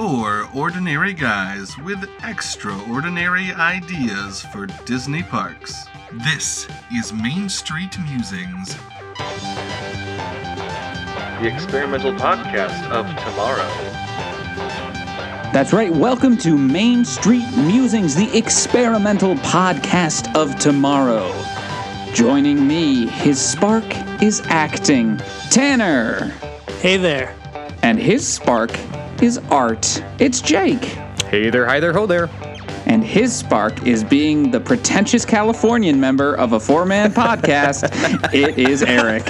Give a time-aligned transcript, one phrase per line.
[0.00, 5.74] Four ordinary guys with extraordinary ideas for Disney parks.
[6.24, 8.76] This is Main Street Musings.
[11.40, 13.66] The experimental podcast of tomorrow.
[15.52, 15.92] That's right.
[15.92, 21.34] Welcome to Main Street Musings, the experimental podcast of tomorrow.
[22.14, 23.82] Joining me, his spark
[24.22, 25.16] is acting,
[25.50, 26.26] Tanner.
[26.78, 27.34] Hey there.
[27.82, 28.70] And his spark
[29.22, 30.02] is art.
[30.18, 30.84] It's Jake.
[31.26, 32.28] Hey there, hi there, ho there.
[32.86, 37.84] And his spark is being the pretentious Californian member of a four man podcast.
[38.32, 39.24] it is Eric.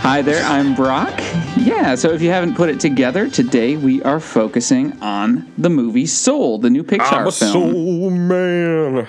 [0.00, 1.12] Hi there, I'm Brock.
[1.56, 6.06] Yeah, so if you haven't put it together, today we are focusing on the movie
[6.06, 7.52] Soul, the new Pixar I'm a film.
[7.52, 9.06] soul man.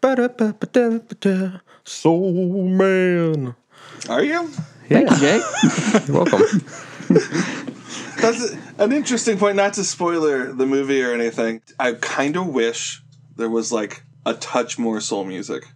[0.00, 1.60] Ba-da-ba-ba-da-ba-da.
[1.84, 3.54] Soul man.
[4.08, 4.48] Are you?
[4.88, 5.42] Thank you, Jake.
[6.08, 6.40] You're welcome.
[8.20, 9.56] That's an interesting point.
[9.56, 11.60] Not to spoiler the movie or anything.
[11.78, 13.02] I kind of wish
[13.36, 15.66] there was like a touch more soul music,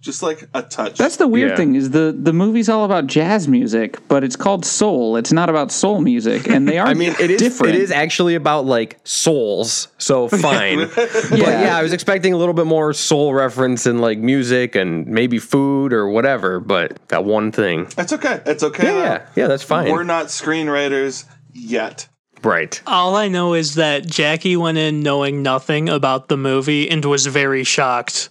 [0.00, 0.96] just like a touch.
[0.96, 1.56] That's the weird Yeah.
[1.56, 5.16] thing is the the movie's all about jazz music, but it's called soul.
[5.16, 6.86] It's not about soul music, and they are.
[6.86, 7.74] I mean, it is different.
[7.74, 10.88] it is actually about like souls, so fine.
[10.94, 11.62] But Yeah.
[11.62, 15.38] yeah, I was expecting a little bit more soul reference in like music and maybe
[15.38, 17.86] food or whatever, but that one thing.
[17.98, 18.40] It's okay.
[18.46, 18.84] It's okay.
[18.86, 19.90] Yeah, yeah, yeah, that's fine.
[19.90, 22.08] We're not screenwriters yet.
[22.44, 22.80] right.
[22.86, 27.26] All I know is that Jackie went in knowing nothing about the movie and was
[27.26, 28.28] very shocked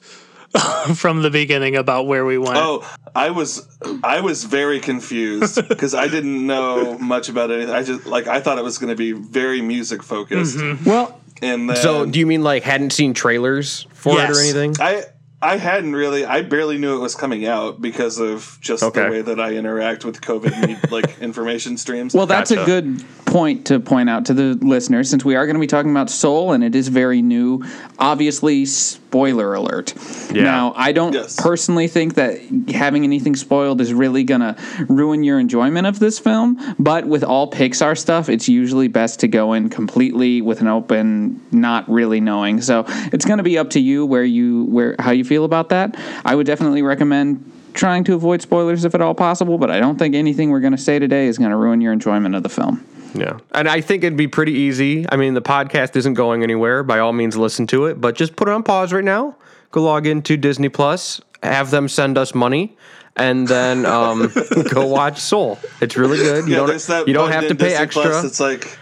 [0.95, 2.58] from the beginning about where we went.
[2.58, 3.67] Oh, I was
[4.03, 7.73] I was very confused because I didn't know much about anything.
[7.73, 10.89] I just like I thought it was going to be very music focused, mm-hmm.
[10.89, 11.19] well.
[11.41, 14.75] and then So, do you mean like hadn't seen trailers for it or anything?
[14.80, 15.03] I
[15.39, 16.25] I hadn't really.
[16.25, 19.03] I barely knew it was coming out because of just Okay.
[19.03, 22.15] the way that I interact with COVID me- like information streams.
[22.15, 25.55] Well, that's a good point to point out to the listeners since we are going
[25.55, 27.64] to be talking about Soul and it is very new.
[27.99, 29.93] Obviously, spoiler alert.
[30.33, 30.43] Yeah.
[30.43, 31.36] Now, I don't Yes.
[31.39, 34.55] personally think that having anything spoiled is really going to
[34.89, 39.27] ruin your enjoyment of this film, but with all Pixar stuff, it's usually best to
[39.27, 42.59] go in completely with an open, not really knowing.
[42.61, 45.70] So, it's going to be up to you where you where how you feel about
[45.70, 45.95] that.
[46.26, 49.99] I would definitely recommend trying to avoid spoilers if at all possible, but I don't
[49.99, 52.49] think anything we're going to say today is going to ruin your enjoyment of the
[52.49, 52.83] film.
[53.14, 53.39] Yeah.
[53.54, 55.05] And I think it'd be pretty easy.
[55.10, 56.83] I mean, the podcast isn't going anywhere.
[56.83, 59.36] By all means, listen to it, but just put it on pause right now.
[59.71, 62.77] Go log into Disney Plus, have them send us money,
[63.17, 64.32] and then um,
[64.72, 65.60] go watch Soul.
[65.82, 66.45] It's really good.
[66.48, 68.04] You yeah, don't that you don't have to pay Disney extra.
[68.04, 68.78] Plus It's like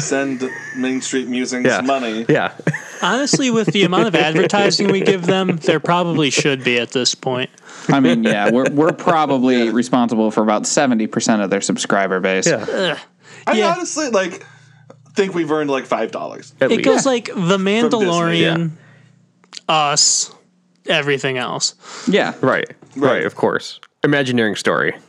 [0.00, 1.80] send Main Street Musings yeah.
[1.82, 2.24] money.
[2.28, 2.52] Yeah.
[3.02, 7.14] Honestly, with the amount of advertising we give them, there probably should be at this
[7.14, 7.50] point.
[7.88, 12.46] I mean, yeah, we're we're probably responsible for about seventy percent of their subscriber base.
[12.46, 12.98] Yeah.
[13.46, 13.72] I Yeah.
[13.74, 14.44] honestly like
[15.14, 16.54] think we've earned like five dollars.
[16.60, 16.84] At It least.
[16.84, 18.70] goes like The Mandalorian,
[19.68, 19.74] yeah.
[19.92, 20.30] us,
[20.86, 21.74] everything else.
[22.08, 22.34] yeah.
[22.40, 22.68] right.
[22.96, 23.24] Right.
[23.24, 23.80] Of course.
[24.04, 24.94] Imagineering story.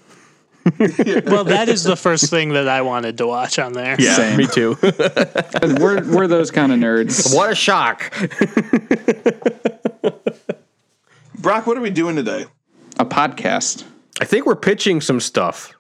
[1.26, 3.96] Well, that is the first thing that I wanted to watch on there.
[3.98, 4.14] Yeah.
[4.14, 4.38] Same.
[4.38, 4.78] Me too.
[5.80, 7.36] We're we're those kind of nerds.
[7.36, 8.12] what a shock.
[11.40, 12.46] Brock, what are we doing today?
[13.00, 13.86] A podcast.
[14.20, 15.74] I think we're pitching some stuff.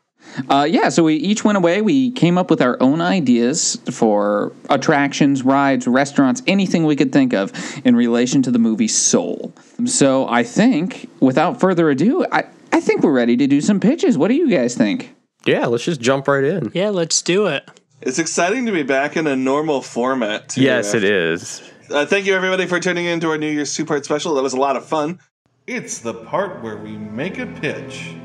[0.50, 1.81] Uh, yeah, so we each went away.
[1.81, 7.34] We came up with our own ideas for attractions, rides, restaurants, anything we could think
[7.34, 7.52] of
[7.86, 9.53] in relation to the movie Soul.
[9.86, 14.18] So I think, without further ado, I, I think we're ready to do some pitches.
[14.18, 15.16] What do you guys think?
[15.46, 15.66] Yeah.
[15.68, 16.72] Let's just jump right in.
[16.74, 17.68] Yeah, let's do it.
[18.02, 20.50] It's exciting to be back in a normal format.
[20.50, 21.62] Too, Yes, it is.
[21.90, 24.34] Uh, thank you everybody for tuning in to our New Year's two part special.
[24.36, 25.20] That was a lot of fun.
[25.68, 28.16] It's the part where we make a pitch.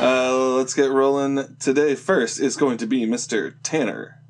[0.00, 1.56] Uh, let's get rolling.
[1.58, 3.54] Today, first is going to be Mr.
[3.64, 4.22] Tanner.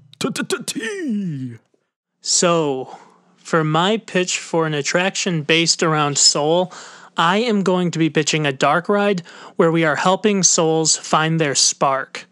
[2.23, 2.97] So,
[3.37, 6.73] for my pitch for an attraction based around Soul,
[7.19, 9.20] I am going to be pitching a dark ride
[9.56, 12.25] where we are helping souls find their spark.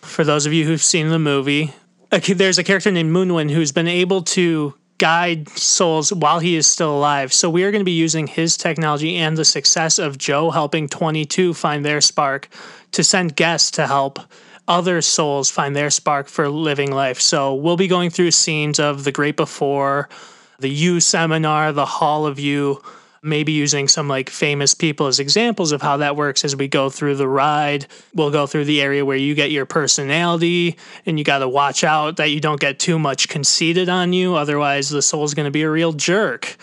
[0.00, 1.74] For those of you who've seen the movie,
[2.10, 6.94] there's a character named Moonwind who's been able to guide souls while he is still
[6.94, 7.32] alive.
[7.32, 10.88] So we are going to be using his technology and the success of Joe helping
[10.88, 12.48] 22 find their spark
[12.92, 14.20] to send guests to help
[14.68, 17.18] other souls find their spark for living life.
[17.18, 20.10] So we'll be going through scenes of the Great Before,
[20.58, 22.82] the You seminar, the Hall of You,
[23.22, 26.88] maybe using some like famous people as examples of how that works as we go
[26.88, 27.86] through the ride.
[28.14, 31.84] We'll go through the area where you get your personality and you got to watch
[31.84, 34.36] out that you don't get too much conceited on you.
[34.36, 36.56] Otherwise, the soul's going to be a real jerk.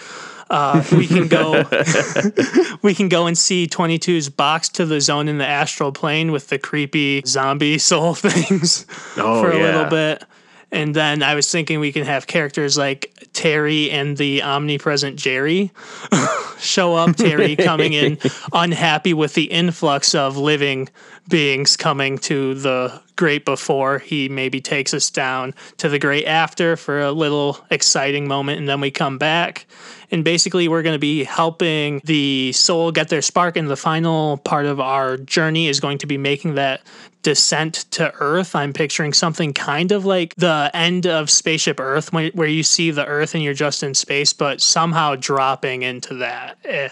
[0.49, 1.63] Uh, we can go
[2.81, 6.47] we can go and see 22's box to the zone in the astral plane with
[6.47, 8.85] the creepy zombie soul things
[9.17, 9.63] Oh, for a yeah.
[9.65, 10.23] little bit.
[10.71, 15.71] And then I was thinking we can have characters like Terry and the omnipresent Jerry
[16.59, 17.15] show up.
[17.15, 18.17] Terry coming in
[18.53, 20.89] unhappy with the influx of living
[21.29, 23.99] beings coming to the great before.
[23.99, 28.59] He maybe takes us down to the great after for a little exciting moment.
[28.59, 29.65] And then we come back.
[30.09, 33.57] And basically, we're going to be helping the soul get their spark.
[33.57, 36.81] And the final part of our journey is going to be making that
[37.27, 38.55] descent to Earth.
[38.55, 42.89] I'm picturing something kind of like the end of Spaceship Earth, where, where you see
[42.89, 46.57] the Earth and you're just in space, but somehow dropping into that.
[46.63, 46.87] Eh.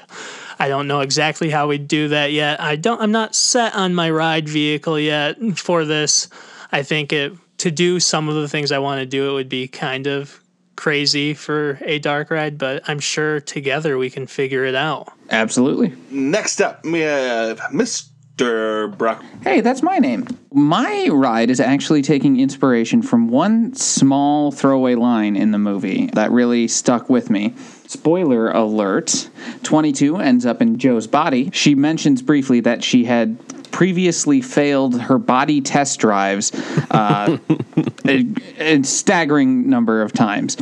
[0.60, 2.60] I don't know exactly how we do that yet.
[2.60, 3.02] I don't.
[3.02, 6.28] I'm not set on my ride vehicle yet for this.
[6.70, 9.30] I think it to do some of the things I want to do.
[9.30, 10.42] It would be kind of
[10.76, 15.14] crazy for a dark ride, but I'm sure together we can figure it out.
[15.30, 15.94] Absolutely.
[16.10, 18.10] Next up, we have Mr.
[18.38, 19.24] Brock.
[19.44, 20.28] Hey, that's my name.
[20.52, 26.32] My ride is actually taking inspiration from one small throwaway line in the movie that
[26.32, 27.54] really stuck with me.
[27.88, 29.30] Spoiler alert
[29.64, 31.50] 22 ends up in Joe's body.
[31.52, 33.38] She mentions briefly that she had
[33.75, 36.54] previously failed her body test drives
[36.92, 37.38] uh,
[38.07, 38.25] a,
[38.57, 40.56] a staggering number of times.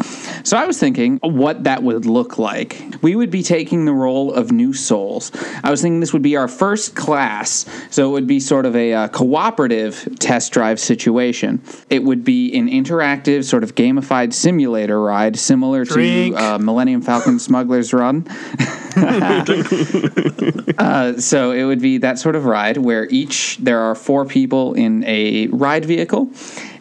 [0.43, 2.81] So I was thinking what that would look like.
[3.03, 5.31] We would be taking the role of new souls.
[5.63, 8.75] I was thinking this would be our first class, so it would be sort of
[8.75, 11.61] a uh, cooperative test drive situation.
[11.91, 16.35] It would be an interactive, sort of gamified simulator ride, similar Drink.
[16.35, 18.25] to uh, Millennium Falcon Smuggler's Run.
[20.77, 24.73] Uh, so it would be that sort of ride where each there are four people
[24.73, 26.29] in a ride vehicle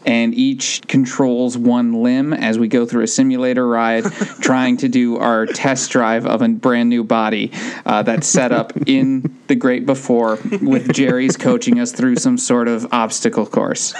[0.04, 4.04] and each controls one limb as we go through a simulator ride
[4.40, 7.52] trying to do our test drive of a brand new body
[7.86, 12.66] uh, that's set up in the great before with jerry's coaching us through some sort
[12.69, 13.94] of obstacle course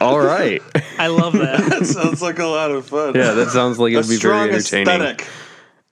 [0.00, 0.62] All right.
[0.98, 1.60] I love that.
[1.74, 3.14] That sounds like a lot of fun.
[3.14, 5.16] Yeah, that sounds like it a would be strong very entertaining.
[5.16, 5.26] aesthetic.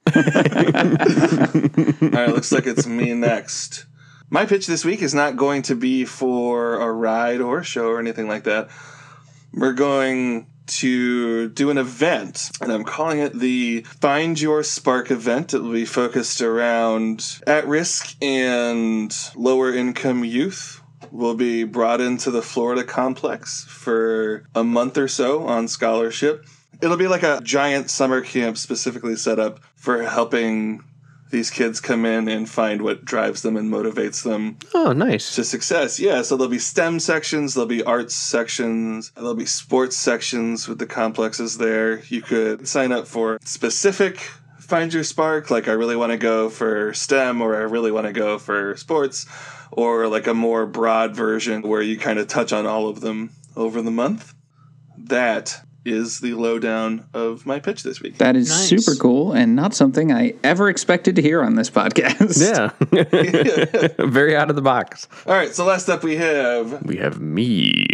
[2.03, 3.85] All right, looks like it's me next.
[4.33, 7.89] My pitch this week is not going to be for a ride or a show
[7.89, 8.67] or anything like that.
[9.53, 15.53] We're going to do an event, and I'm calling it the Find Your Spark event.
[15.53, 20.81] It will be focused around at risk and lower income youth.
[21.11, 26.43] Will be brought into the Florida complex for a month or so on scholarship.
[26.81, 30.83] It'll be like a giant summer camp specifically set up for helping
[31.33, 35.35] these kids come in and find what drives them and motivates them Oh, nice.
[35.35, 35.99] to success.
[35.99, 40.77] Yeah, so there'll be STEM sections, there'll be arts sections, there'll be sports sections with
[40.79, 42.03] the complexes there.
[42.05, 44.19] You could sign up for specific
[44.59, 48.07] find your spark, like I really want to go for STEM or I really want
[48.07, 49.25] to go for sports,
[49.71, 53.31] or like a more broad version where you kind of touch on all of them
[53.55, 54.33] over the month.
[54.97, 58.17] That is the lowdown of my pitch this week.
[58.17, 58.67] that is Nice.
[58.69, 62.71] super cool and not something i ever expected to hear on this podcast Yeah.
[64.07, 65.07] very out of the box.
[65.25, 67.87] All right, so last up we have we have me.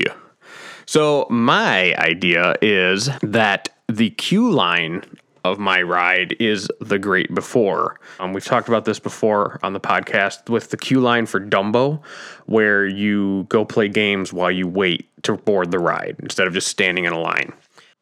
[0.85, 5.03] So my idea is that the queue line
[5.45, 7.99] of my ride is the great before.
[8.19, 12.01] Um, we've talked about this before on the podcast with the queue line for Dumbo,
[12.45, 16.67] where you go play games while you wait to board the ride instead of just
[16.67, 17.53] standing in a line.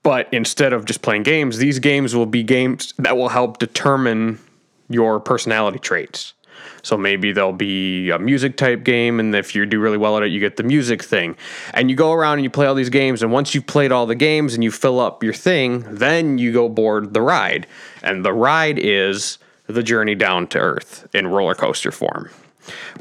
[0.08, 4.40] But instead of just playing games, these games will be games that will help determine
[4.88, 6.34] your personality traits.
[6.82, 10.24] So maybe there'll be a music type game, and if you do really well at
[10.24, 11.36] it, you get the music thing.
[11.74, 14.06] And you go around and you play all these games, and once you've played all
[14.06, 17.68] the games and you fill up your thing, then you go board the ride.
[18.02, 22.30] And the ride is the journey down to Earth in roller coaster form.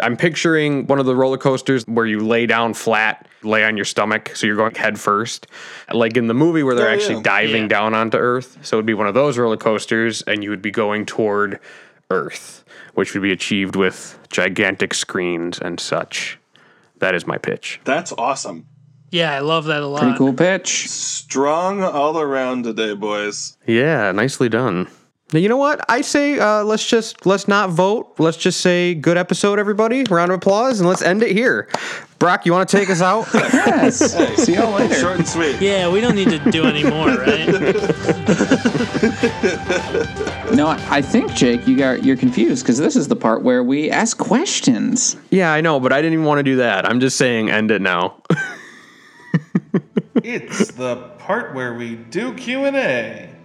[0.00, 3.84] I'm picturing one of the roller coasters where you lay down flat, lay on your
[3.84, 5.46] stomach, so you're going head first.
[5.92, 7.22] Like in the movie where they're Oh, actually yeah.
[7.22, 7.68] diving Yeah.
[7.68, 8.58] down onto Earth.
[8.62, 11.58] So it'd be one of those roller coasters, and you would be going toward
[12.10, 16.38] Earth, which would be achieved with gigantic screens and such.
[16.98, 17.80] That is my pitch.
[17.84, 18.66] that's awesome.
[19.10, 20.02] Yeah, I love that a lot.
[20.02, 23.56] pretty cool pitch Strong all around today, boys.
[23.66, 24.88] Yeah, nicely done.
[25.32, 25.84] Now, you know what?
[25.88, 28.14] I say uh, let's just let's not vote.
[28.18, 30.04] Let's just say good episode, everybody.
[30.04, 31.68] Round of applause, and let's end it here.
[32.20, 33.26] Brock, you want to take us out?
[33.34, 35.60] yes see y'all later Short and sweet.
[35.60, 37.46] Yeah, we don't need to do any more, right?
[40.54, 43.90] No, I think Jake, you got you're confused because this is the part where we
[43.90, 45.16] ask questions.
[45.30, 46.88] yeah, I know, but I didn't even want to do that.
[46.88, 48.22] I'm just saying end it now.
[50.22, 53.35] It's the part where we do Q&A.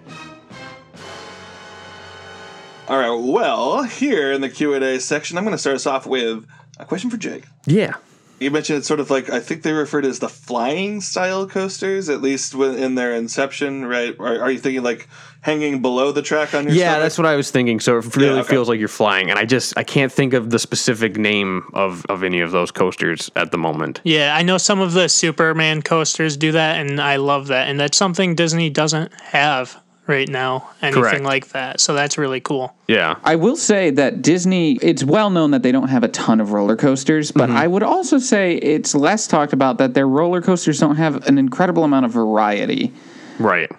[2.91, 3.09] All right.
[3.09, 6.45] Well, here in the Q and A section, I'm going to start us off with
[6.77, 7.45] a question for Jake.
[7.65, 7.93] Yeah.
[8.41, 11.47] You mentioned it's sort of like I think they referred to as the flying style
[11.47, 14.13] coasters, at least when- in their inception, right?
[14.19, 15.07] Are, are you thinking like
[15.39, 16.73] hanging below the track on your?
[16.73, 17.01] Yeah, stomach?
[17.03, 17.79] that's what I was thinking.
[17.79, 18.49] So it really okay.
[18.49, 22.05] feels like you're flying, and I just I can't think of the specific name of
[22.07, 24.01] of any of those coasters at the moment.
[24.03, 27.69] Yeah, I know some of the Superman coasters do that, and I love that.
[27.69, 31.23] And that's something Disney doesn't have right now, anything Correct.
[31.23, 31.79] like that.
[31.79, 32.75] So that's really cool.
[32.87, 36.39] Yeah, I will say that Disney, it's well known that they don't have a ton
[36.39, 37.57] of roller coasters, but mm-hmm.
[37.57, 41.37] I would also say it's less talked about that their roller coasters don't have an
[41.37, 42.91] incredible amount of variety.
[43.39, 43.71] right.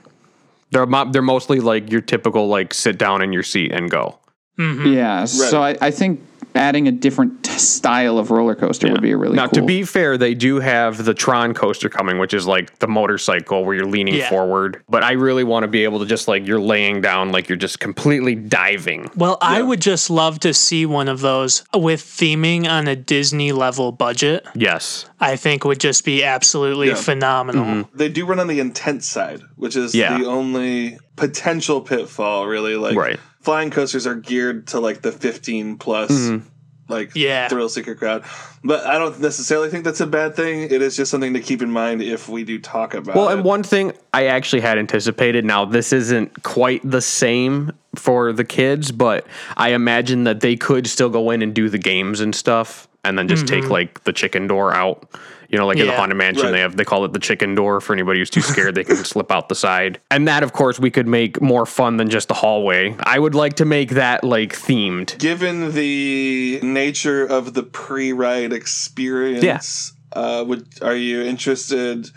[0.71, 4.19] They're they're mostly like your typical like sit down in your seat and go.
[4.59, 4.95] Mm-hmm.
[4.95, 6.23] Yeah, so I, I think
[6.55, 9.61] adding a different t- style of roller coaster would be a really now cool.
[9.61, 13.65] to be fair, they do have the Tron coaster coming, which is like the motorcycle
[13.65, 14.29] where you're leaning Yeah.
[14.29, 14.83] forward.
[14.89, 17.57] But I really want to be able to just like you're laying down, like you're
[17.59, 19.11] just completely diving.
[19.17, 23.53] Well, I would just love to see one of those with theming on a Disney
[23.53, 24.47] level budget.
[24.55, 26.95] Yes, I think would just be absolutely Yeah.
[26.95, 27.89] phenomenal.
[27.95, 30.19] they do run on the intense side, which is Yeah.
[30.19, 32.47] the only potential pitfall.
[32.47, 33.19] Really, like Right.
[33.41, 36.11] flying coasters are geared to like the 15 plus.
[36.11, 36.47] Mm-hmm.
[36.89, 37.49] Like Yeah.
[37.49, 38.25] thrill seeker crowd,
[38.65, 40.63] but I don't necessarily think that's a bad thing.
[40.63, 43.15] It is just something to keep in mind if we do talk about.
[43.15, 43.35] Well, it.
[43.35, 45.45] and one thing I actually had anticipated.
[45.45, 50.87] Now, this isn't quite the same for the kids, but I imagine that they could
[50.87, 54.13] still go in and do the games and stuff, and then just take like the
[54.13, 55.09] chicken door out.
[55.49, 56.53] You know, like in the Haunted Mansion, Right.
[56.53, 58.75] they have they call it the chicken door for anybody who's too scared.
[58.75, 61.99] they can slip out the side, and that, of course, we could make more fun
[61.99, 62.97] than just the hallway.
[63.03, 65.19] I would like to make that like themed.
[65.19, 72.09] given the nature of the pre-ride experience, uh, would are you interested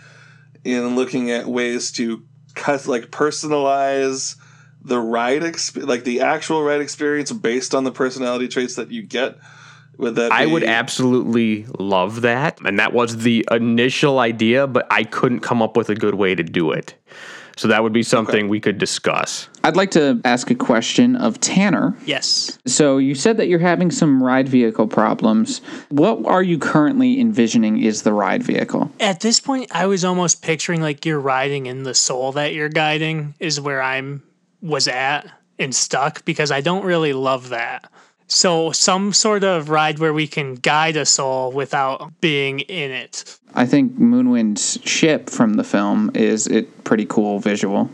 [0.64, 2.22] in looking at ways to
[2.54, 4.36] cut like personalize
[4.82, 9.02] the ride exp- like the actual ride experience based on the personality traits that you
[9.02, 9.36] get?
[9.98, 12.58] Would that I be- would absolutely love that.
[12.64, 16.34] And that was the initial idea, but I couldn't come up with a good way
[16.34, 16.94] to do it.
[17.56, 19.48] So that would be something we could discuss.
[19.64, 21.96] I'd like to ask a question of Tanner.
[22.04, 22.58] Yes.
[22.66, 25.62] So you said that you're having some ride vehicle problems.
[25.88, 28.92] What are you currently envisioning is the ride vehicle?
[29.00, 32.68] At this point, I was almost picturing like you're riding in the soul that you're
[32.68, 34.22] guiding is where I'm
[34.60, 35.26] was at
[35.58, 37.90] and stuck because I don't really love that.
[38.28, 43.38] So some sort of ride where we can guide a soul without being in it.
[43.54, 47.88] I think Moonwind's ship from the film is a pretty cool visual.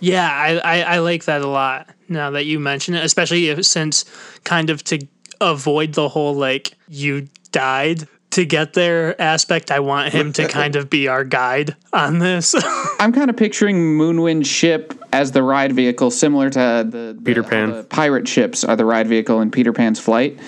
[0.00, 3.64] Yeah, I, I, I like that a lot now that you mention it, especially if,
[3.64, 4.04] since
[4.44, 5.06] kind of to
[5.40, 9.70] avoid the whole like you died to get there aspect.
[9.70, 12.54] I want him to kind of be our guide on this.
[13.00, 16.58] I'm kind of picturing Moonwind's ship as the ride vehicle, similar to
[16.88, 17.70] the, the Peter Pan.
[17.70, 20.38] the pirate ships are the ride vehicle in Peter Pan's flight.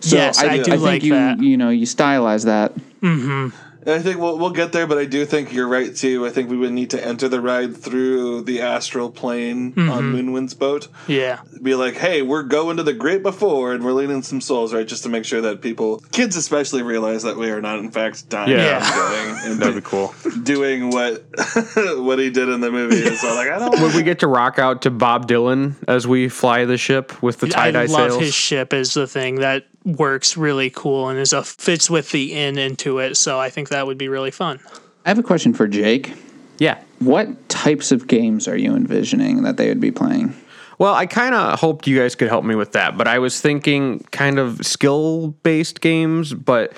[0.00, 1.40] So Yes, I do think like you that.
[1.40, 2.74] you know you stylize that.
[3.02, 3.48] Mm-hmm.
[3.86, 6.26] I think we'll we'll get there, but I do think you're right too.
[6.26, 10.14] I think we would need to enter the ride through the astral plane on mm-hmm.
[10.14, 10.88] Moonwind's boat.
[11.06, 11.40] yeah.
[11.62, 14.86] be like, hey, we're going to the great before and we're leading some souls, right?
[14.86, 18.28] Just to make sure that people, kids especially, realize that we are not, in fact,
[18.28, 18.82] dying Yeah.
[18.82, 20.14] and going and That'd be cool.
[20.42, 21.24] doing what
[21.76, 23.04] what he did in the movie.
[23.16, 26.28] So, like, I don't Would we get to rock out to Bob Dylan as we
[26.28, 29.66] fly the ship with the tie I dye love his ship is the thing that
[29.86, 33.16] works really cool and is a fits with the inn into it.
[33.16, 34.60] So I think that would be really fun.
[35.04, 36.12] I have a question for Jake.
[36.58, 36.82] yeah.
[36.98, 40.34] What types of games are you envisioning that they would be playing?
[40.78, 43.40] Well, I kind of hoped you guys could help me with that, but I was
[43.40, 46.72] thinking kind of skill based games, but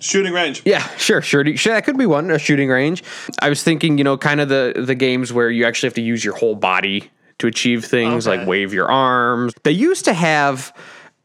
[0.00, 0.62] shooting range.
[0.64, 1.44] Yeah, sure, sure.
[1.56, 3.04] Sure, that could be one, a shooting range.
[3.40, 6.02] I was thinking, you know, kind of the the games where you actually have to
[6.02, 8.38] use your whole body to achieve things, Okay.
[8.38, 9.54] like wave your arms.
[9.64, 10.72] They used to have,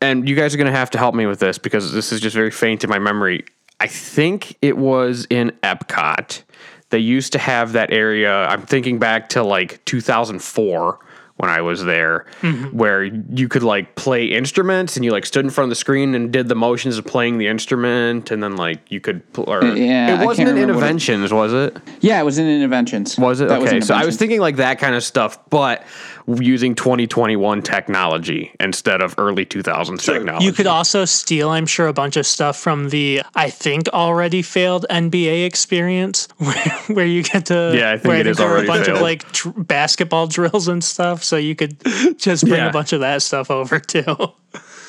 [0.04, 2.20] and you guys are going to have to help me with this because this is
[2.20, 3.46] just very faint in my memory.
[3.80, 6.44] I think it was in Epcot.
[6.90, 8.46] They used to have that area.
[8.46, 11.00] I'm thinking back to like 2004
[11.38, 12.78] when I was there, mm-hmm.
[12.78, 16.14] where you could like play instruments and you like stood in front of the screen
[16.14, 19.34] and did the motions of playing the instrument, and then like you could.
[19.34, 21.78] Pl- or, yeah, it wasn't in remember what it- Innoventions, was it?
[22.02, 23.18] Yeah, it was in Innoventions.
[23.18, 23.50] Was it?
[23.50, 25.84] That okay, in so I was thinking like that kind of stuff, but
[26.28, 30.46] using 2021 technology instead of early 2000s technology.
[30.46, 34.42] You could also steal, I'm sure, a bunch of stuff from the I think already
[34.42, 36.54] failed NBA experience, where,
[36.88, 38.88] where you get to Yeah, I think where it is there were a already bunch
[38.88, 41.24] of like tr- basketball drills and stuff.
[41.24, 41.78] So you could
[42.18, 42.70] just bring Yeah.
[42.70, 44.16] a bunch of that stuff over too.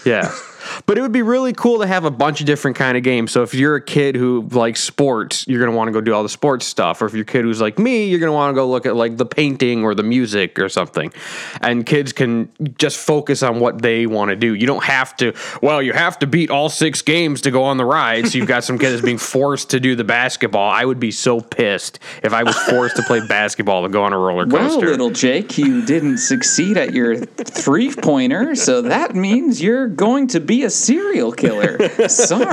[0.05, 0.33] Yeah.
[0.87, 3.33] But it would be really cool to have a bunch of different kind of games.
[3.33, 6.23] So if you're a kid who likes sports, you're gonna want to go do all
[6.23, 7.03] the sports stuff.
[7.03, 8.97] Or if you're a kid who's like me, you're gonna want to go look at
[8.97, 11.13] like the painting or the music or something.
[11.61, 14.55] And kids can just focus on what they want to do.
[14.55, 15.33] You don't have to.
[15.63, 18.29] Well, you have to beat all six games to go on the ride.
[18.29, 20.71] So you've got some kids being forced to do the basketball.
[20.71, 24.13] I would be so pissed if I was forced to play basketball to go on
[24.13, 24.79] a roller coaster.
[24.81, 30.29] Well, little Jake, you didn't succeed at your three pointer, so that means you're going
[30.29, 31.77] to be a serial killer.
[32.09, 32.45] Sorry.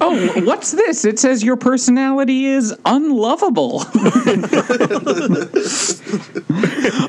[0.00, 1.04] oh, what's this?
[1.04, 3.82] It says your personality is unlovable.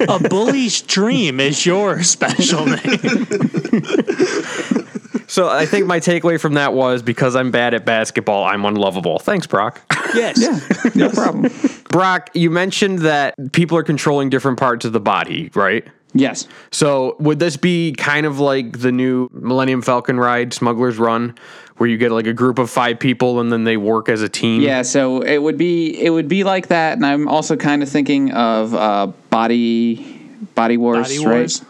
[0.07, 3.15] A bully's dream is your special name.
[5.33, 9.17] So I think my takeaway from that was because I'm bad at basketball, I'm unlovable.
[9.17, 9.81] Thanks, Brock.
[10.13, 10.37] Yes.
[10.95, 11.51] no problem.
[11.89, 15.87] Brock, you mentioned that people are controlling different parts of the body, right?
[16.13, 16.47] Yes.
[16.71, 21.35] So would this be kind of like the new Millennium Falcon ride, Smuggler's Run,
[21.77, 24.29] where you get like a group of five people and then they work as a
[24.29, 24.61] team?
[24.61, 27.89] Yeah, so it would be it would be like that, and I'm also kind of
[27.89, 29.95] thinking of uh, body
[30.55, 31.61] body wars, Body Wars.
[31.61, 31.69] right?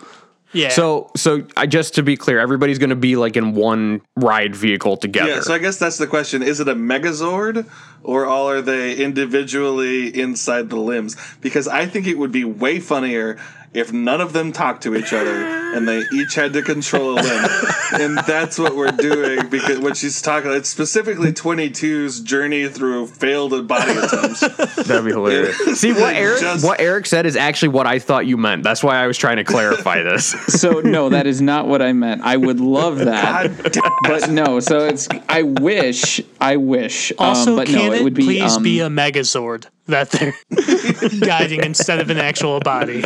[0.54, 0.70] Yeah.
[0.70, 4.56] So, so I just to be clear, everybody's going to be like in one ride
[4.56, 5.30] vehicle together.
[5.30, 6.44] Yeah, so I guess that's the question.
[6.44, 7.68] Is it a Megazord
[8.04, 11.16] or all are they individually inside the limbs?
[11.42, 13.38] Because I think it would be way funnier
[13.74, 15.34] if none of them talked to each other
[15.76, 17.46] and they each had to control a limb.
[17.94, 23.08] and that's what we're doing because what she's talking about, it's specifically 22's journey through
[23.08, 24.42] failed body attempts.
[24.88, 25.58] That'd be hilarious.
[25.82, 28.62] See what Eric Just- what Eric said is actually what I thought you meant.
[28.62, 30.28] That's why I was trying to clarify this.
[30.50, 32.22] So no, that is not what I meant.
[32.22, 34.60] I would love that, God but no.
[34.60, 37.12] So it's I wish, I wish.
[37.18, 38.24] also, um, but can it, it would be.
[38.24, 40.34] please um, be a Megazord that they're
[41.20, 43.04] guiding instead of an actual body?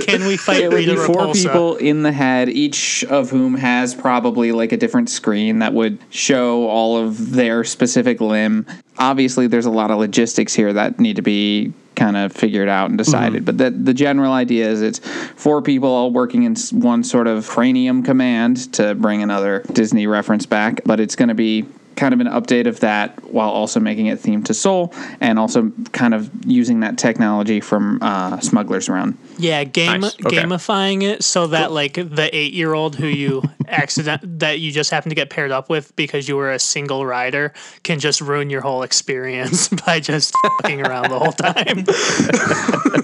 [0.00, 1.42] Can we fight It would be four Repulsa?
[1.42, 5.98] people in the head, each of whom has probably like a different screen that would
[6.10, 8.66] show all of their specific limb.
[8.98, 12.88] Obviously, there's a lot of logistics here that need to be kind of figured out
[12.88, 13.44] and decided.
[13.44, 17.46] But the, the general idea is it's four people all working in one sort of
[17.46, 20.80] cranium command to bring another Disney reference back.
[20.84, 21.66] But it's going to be
[21.98, 25.72] kind of an update of that while also making it themed to Soul and also
[25.92, 29.18] kind of using that technology from uh, Smuggler's Run.
[29.38, 30.14] Yeah, game Nice.
[30.26, 30.36] Okay.
[30.36, 34.90] gamifying it so that like the eight year old who you accident that you just
[34.90, 37.52] happen to get paired up with because you were a single rider
[37.84, 41.84] can just ruin your whole experience by just fucking around the whole time.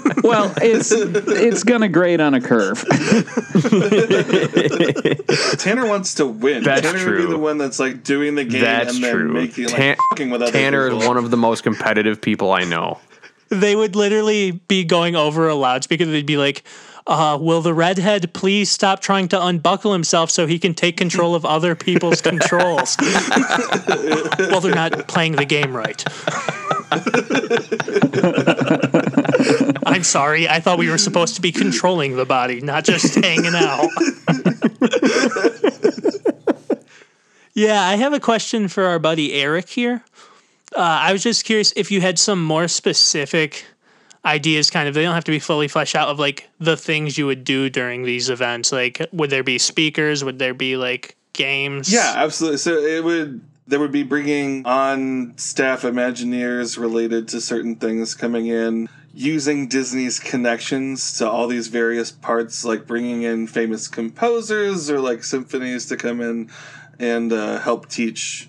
[0.25, 2.83] Well, it's it's gonna grade on a curve.
[5.59, 6.63] Tanner wants to win.
[6.65, 9.33] That's Tanner would be the one that's like doing the game That's and then true.
[9.35, 12.65] making like Tan- fucking with other Tanner is one of the most competitive people I
[12.65, 12.99] know.
[13.61, 16.05] They would literally be going over a loudspeaker.
[16.05, 16.63] They'd be like,
[17.07, 21.35] uh, "Will the redhead please stop trying to unbuckle himself so he can take control
[21.35, 26.05] of other people's controls?" well, they're not playing the game right.
[29.87, 30.49] I'm sorry.
[30.49, 33.89] I thought we were supposed to be controlling the body, not just hanging out.
[37.55, 40.05] yeah, I have a question for our buddy Eric here.
[40.77, 43.65] Uh, I was just curious if you had some more specific
[44.25, 44.95] ideas, kind of.
[44.95, 47.71] They don't have to be fully fleshed out of like the things you would do
[47.71, 48.73] during these events.
[48.73, 50.25] Like, would there be speakers?
[50.25, 51.93] Would there be like games?
[51.93, 52.59] Yeah, absolutely.
[52.59, 58.47] So it would there would be bringing on staff Imagineers related to certain things coming
[58.47, 65.01] in, using Disney's connections to all these various parts, like bringing in famous composers or
[65.01, 66.51] like symphonies to come in
[66.99, 68.49] and uh, help teach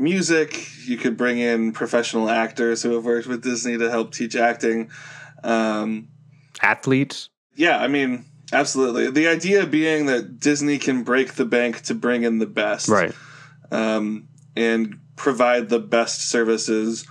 [0.00, 0.66] music.
[0.86, 4.90] You could bring in professional actors who have worked with Disney to help teach acting.
[5.44, 6.08] Um,
[6.62, 7.28] Athletes.
[7.54, 9.10] yeah, I mean, absolutely.
[9.10, 13.14] The idea being that Disney can break the bank to bring in the best Right.
[13.70, 17.06] um, and provide the best services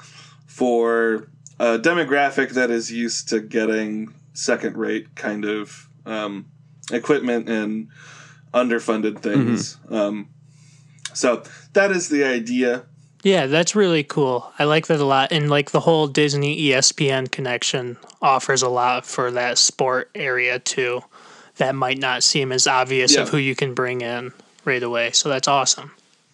[0.46, 6.46] for a demographic that is used to getting second rate kind of um,
[6.92, 7.90] equipment and
[8.54, 9.78] underfunded things.
[9.90, 10.30] Um,
[11.14, 11.44] so
[11.74, 12.84] that is the idea.
[13.24, 14.52] Yeah, that's really cool.
[14.58, 15.32] I like that a lot.
[15.32, 21.02] And like the whole Disney ESPN connection offers a lot for that sport area too.
[21.58, 24.32] That might not seem as obvious of who you can bring in
[24.64, 25.12] right away.
[25.12, 25.92] So that's awesome.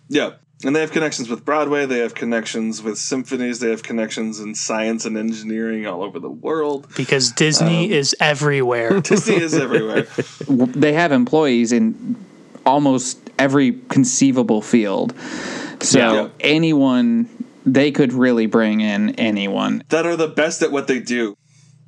[0.08, 0.34] Yeah.
[0.64, 1.86] And they have connections with Broadway.
[1.86, 3.60] They have connections with symphonies.
[3.60, 6.88] They have connections in science and engineering all over the world.
[6.96, 9.02] Because Disney um, is everywhere.
[9.02, 10.04] Disney is everywhere.
[10.48, 12.16] they have employees in
[12.66, 15.14] almost every conceivable field.
[15.82, 16.28] So Yeah.
[16.40, 17.30] anyone
[17.66, 19.84] they could really bring in anyone.
[19.90, 21.36] that are the best at what they do.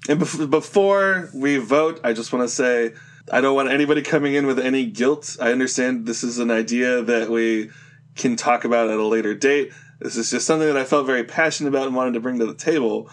[0.10, 2.94] And bef- before we vote, I just want to say
[3.32, 5.36] I don't want anybody coming in with any guilt.
[5.42, 7.70] I understand this is an idea that we
[8.16, 9.72] can talk about at a later date.
[10.00, 12.46] This is just something that I felt very passionate about and wanted to bring to
[12.46, 13.10] the table.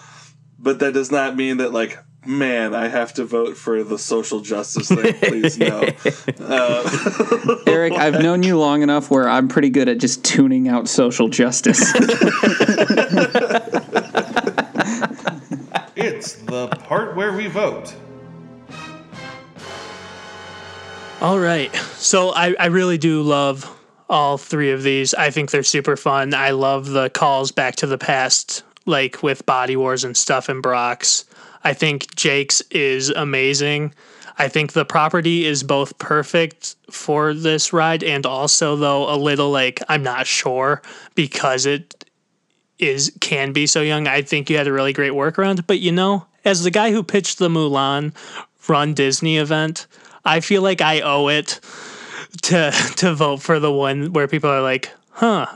[0.59, 4.41] But that does not mean that, like, man, I have to vote for the social
[4.41, 5.15] justice thing.
[5.15, 5.89] Please, no.
[6.39, 10.89] Uh, Eric, I've known you long enough where I'm pretty good at just tuning out
[10.89, 11.93] social justice.
[15.97, 17.95] It's the part where we vote.
[21.21, 21.75] All right.
[21.97, 23.71] So I, I really do love
[24.11, 25.15] all three of these.
[25.15, 26.35] I think they're super fun.
[26.35, 30.63] I love the calls back to the past, like with Body Wars and stuff and
[30.63, 31.25] Brock's.
[31.65, 33.95] I think Jake's is amazing.
[34.37, 39.51] I think the property is both perfect for this ride and also though a little
[39.51, 40.83] like I'm not sure
[41.15, 42.05] because it
[42.79, 44.07] is can be so young.
[44.07, 45.67] I think you had a really great workaround.
[45.67, 48.13] But you know, as the guy who pitched the Mulan
[48.69, 49.87] Run Disney event,
[50.25, 51.61] I feel like I owe it
[52.43, 55.47] to to vote for the one where people are like, "Huh,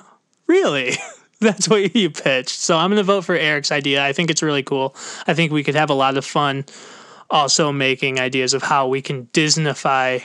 [0.47, 0.93] really?"
[1.41, 2.59] That's what you pitched.
[2.61, 4.05] So I'm going to vote for Eric's idea.
[4.05, 4.97] I think it's really cool.
[5.27, 6.65] I think we could have a lot of fun
[7.31, 10.23] also making ideas of how we can Disneyfy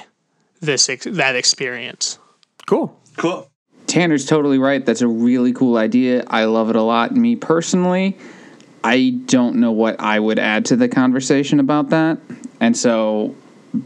[0.60, 2.17] this ex- that experience.
[2.65, 2.97] Cool.
[3.17, 3.49] cool.
[3.86, 4.84] Tanner's totally right.
[4.84, 6.23] That's a really cool idea.
[6.28, 7.12] I love it a lot.
[7.15, 8.17] Me personally,
[8.84, 12.17] I don't know what I would add to the conversation about that.
[12.60, 13.36] And so,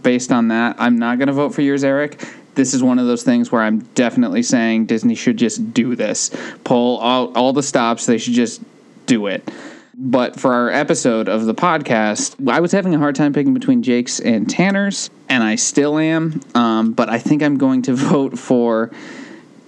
[0.01, 2.23] based on that, I'm not going to vote for yours, Eric.
[2.57, 6.31] This is one of those things where I'm definitely saying Disney should just do this.
[6.63, 8.61] Pull all, all the stops, they should just
[9.05, 9.47] do it.
[9.95, 13.83] But for our episode of the podcast, I was having a hard time picking between
[13.83, 16.41] Jake's and Tanner's, and I still am.
[16.55, 18.89] Um, but I think I'm going to vote for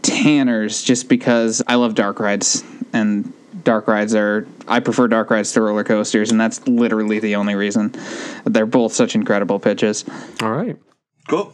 [0.01, 3.31] Tanner's just because I love dark rides and
[3.63, 7.53] dark rides are I prefer dark rides to roller coasters and that's literally the only
[7.53, 7.93] reason.
[8.45, 10.05] They're both such incredible pitches.
[10.41, 10.75] All right.
[11.27, 11.53] Cool.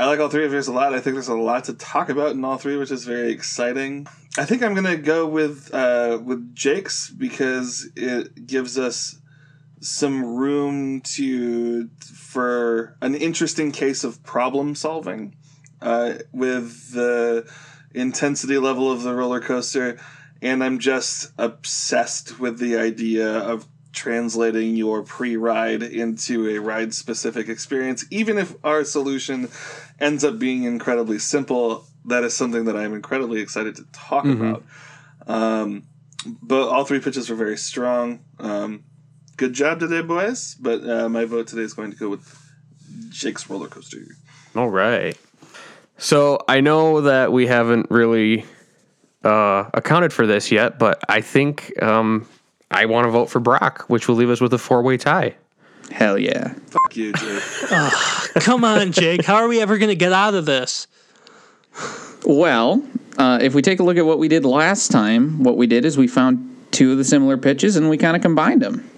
[0.00, 0.94] I like all three of yours a lot.
[0.94, 4.06] I think there's a lot to talk about in all three, which is very exciting.
[4.38, 9.18] I think I'm gonna go with uh, with Jake's because it gives us
[9.80, 15.36] some room to for an interesting case of problem solving
[15.82, 17.46] uh, with the
[17.92, 20.00] intensity level of the roller coaster,
[20.40, 27.48] and I'm just obsessed with the idea of translating your pre-ride into a ride specific
[27.48, 29.48] experience even if our solution
[30.00, 31.84] ends up being incredibly simple.
[32.06, 34.64] That is something that i'm incredibly excited to talk about.
[35.26, 35.84] Um,
[36.42, 38.20] but all three pitches were very strong.
[38.38, 38.84] Um,
[39.36, 40.54] good job today boys.
[40.54, 42.36] But uh, my vote today is going to go with
[43.10, 43.98] jake's roller coaster
[44.54, 45.16] All right.
[45.98, 48.44] So I know that we haven't really
[49.22, 52.26] uh, accounted for this yet, but I think um,
[52.70, 55.34] I want to vote for Brock, which will leave us with a four way tie.
[55.90, 56.54] Hell yeah.
[56.66, 57.42] fuck you jake
[58.34, 59.24] Come on, Jake.
[59.24, 60.86] How are we ever going to get out of this?
[62.24, 62.82] Well,
[63.18, 65.84] uh, if we take a look at what we did last time, what we did
[65.84, 68.88] is we found two of the similar pitches and we kind of combined them.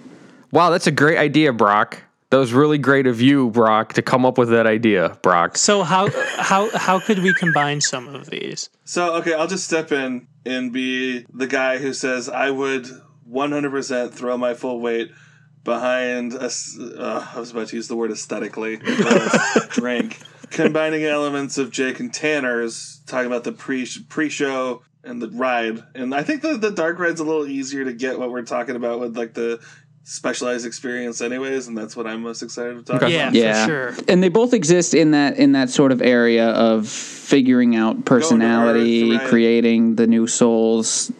[0.51, 2.03] Wow, that's a great idea, Brock.
[2.29, 5.55] That was really great of you, Brock, to come up with that idea, Brock.
[5.55, 8.69] So how how how could we combine some of these?
[8.85, 12.87] So okay, I'll just step in and be the guy who says I would
[13.31, 15.11] 100% throw my full weight
[15.63, 16.43] behind a.
[16.45, 18.77] s- Uh, I was about to use the word aesthetically.
[19.69, 25.29] drink, combining elements of Jake and Tanner's, talking about the pre pre show and the
[25.29, 28.43] ride, and I think the the dark ride's a little easier to get what we're
[28.43, 29.59] talking about with like the
[30.05, 33.15] specialized experience, anyways, and that's what I'm most excited to talk Okay.
[33.19, 33.33] about.
[33.33, 34.05] Yeah, for sure.
[34.09, 39.13] And they both exist in that in that sort of area of figuring out personality,
[39.13, 39.29] Earth, right.
[39.29, 41.11] creating the new souls.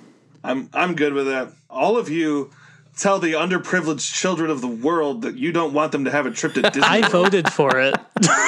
[0.44, 1.52] I'm I'm good with that.
[1.70, 2.52] All of you
[2.98, 6.32] tell the underprivileged children of the world that you don't want them to have a
[6.32, 6.84] trip to Disney.
[6.84, 7.96] I voted for it.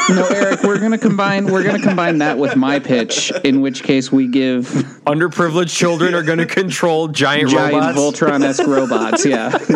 [0.10, 4.12] No, Eric, we're gonna combine we're gonna combine that with my pitch, in which case
[4.12, 4.66] we give
[5.06, 8.20] Underprivileged children are going to control giant, giant robots.
[8.20, 9.24] Voltron-esque robots.
[9.24, 9.52] Yeah.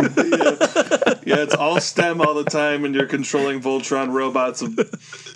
[1.23, 4.79] yeah, it's all STEM all the time, and you're controlling Voltron robots of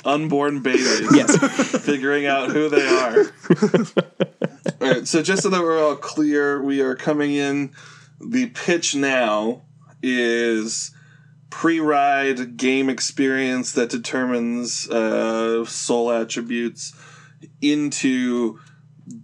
[0.04, 1.08] unborn babies.
[1.14, 1.38] Yes.
[1.86, 3.20] figuring out who they are.
[4.82, 7.72] all right, so just so that we're all clear, we are coming in.
[8.30, 9.64] The pitch now
[10.02, 10.92] is
[11.50, 16.94] pre-ride game experience that determines uh, soul attributes
[17.62, 18.60] into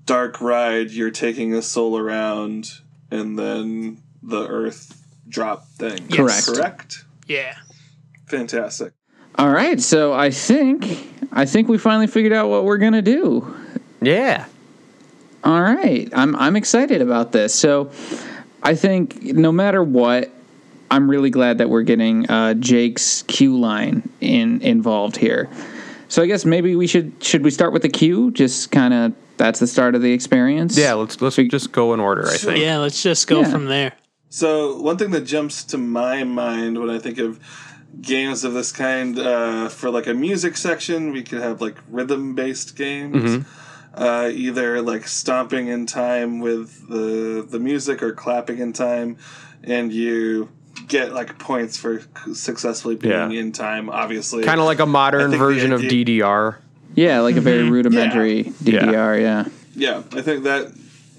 [0.05, 0.91] dark ride.
[0.91, 2.71] You're taking a soul around,
[3.09, 6.07] and then the Earth drop thing.
[6.09, 6.45] Correct.
[6.45, 7.05] Correct.
[7.27, 7.55] Yeah.
[8.27, 8.93] Fantastic.
[9.35, 13.55] All right, so I think I think we finally figured out what we're gonna do.
[14.01, 14.45] Yeah.
[15.43, 17.55] All right, I'm I'm excited about this.
[17.55, 17.91] So
[18.63, 20.29] I think no matter what,
[20.91, 25.49] I'm really glad that we're getting uh, Jake's queue line in involved here.
[26.07, 28.31] So I guess maybe we should should we start with the queue?
[28.31, 30.77] Just kind of that's the start of the experience.
[30.77, 32.27] Yeah, let's let's just go in order.
[32.27, 32.59] I think.
[32.59, 33.51] Yeah, let's just go Yeah.
[33.51, 33.93] from there.
[34.29, 37.39] So one thing that jumps to my mind when I think of
[38.01, 42.35] games of this kind, uh, for like a music section, we could have like rhythm
[42.35, 43.45] based games.
[43.99, 49.17] Uh, either like stomping in time with the the music or clapping in time,
[49.63, 50.47] and you
[50.87, 52.01] get like points for
[52.33, 53.39] successfully being Yeah.
[53.41, 53.89] in time.
[53.89, 56.55] Obviously, Kind of like a modern think the version of idea- DDR.
[56.95, 58.79] Yeah, like a very rudimentary Yeah.
[58.85, 59.19] DDR.
[59.21, 59.45] Yeah.
[59.75, 60.67] Yeah, I think that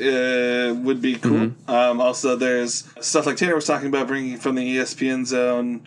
[0.00, 1.32] uh, would be cool.
[1.52, 1.70] Mm-hmm.
[1.70, 5.82] Um, also, there's stuff like Tanner was talking about bringing from the ESPN zone,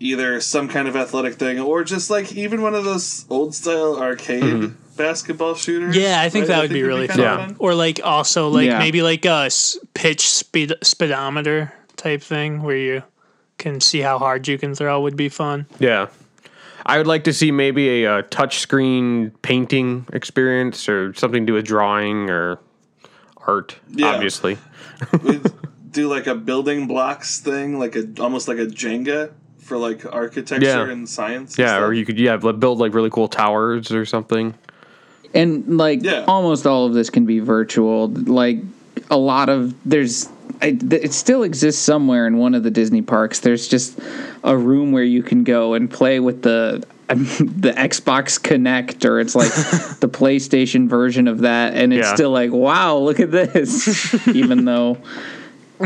[0.00, 3.98] either some kind of athletic thing or just like even one of those old style
[4.00, 4.76] arcade Mm-hmm.
[4.96, 5.96] Basketball shooters.
[5.96, 6.48] Yeah, I think right?
[6.56, 7.48] that would be really kinda fun.
[7.48, 7.56] fun.
[7.58, 8.78] Or like also like Yeah.
[8.78, 9.50] maybe like a
[9.94, 13.02] pitch speed speedometer type thing where you
[13.58, 15.66] can see how hard you can throw would be fun.
[15.78, 16.08] Yeah.
[16.84, 21.54] I would like to see maybe a, uh touchscreen painting experience or something to do
[21.54, 22.58] with drawing or
[23.46, 24.08] art, Yeah.
[24.08, 24.58] obviously.
[25.22, 25.42] We'd
[25.92, 30.64] do like a building blocks thing, like a almost like a Jenga for like architecture
[30.66, 30.90] Yeah.
[30.90, 31.56] and science.
[31.56, 34.54] and Yeah, or you could yeah build like really cool towers or something.
[35.34, 36.24] And like Yeah.
[36.28, 38.58] almost all of this can be virtual like
[39.10, 40.28] a lot of there's
[40.60, 43.98] I, th- it still exists somewhere in one of the disney parks there's just
[44.44, 49.34] a room where you can go and play with the the xbox Kinect or it's
[49.34, 49.50] like
[50.00, 52.14] the playstation version of that and it's Yeah.
[52.14, 54.98] still like wow look at this even though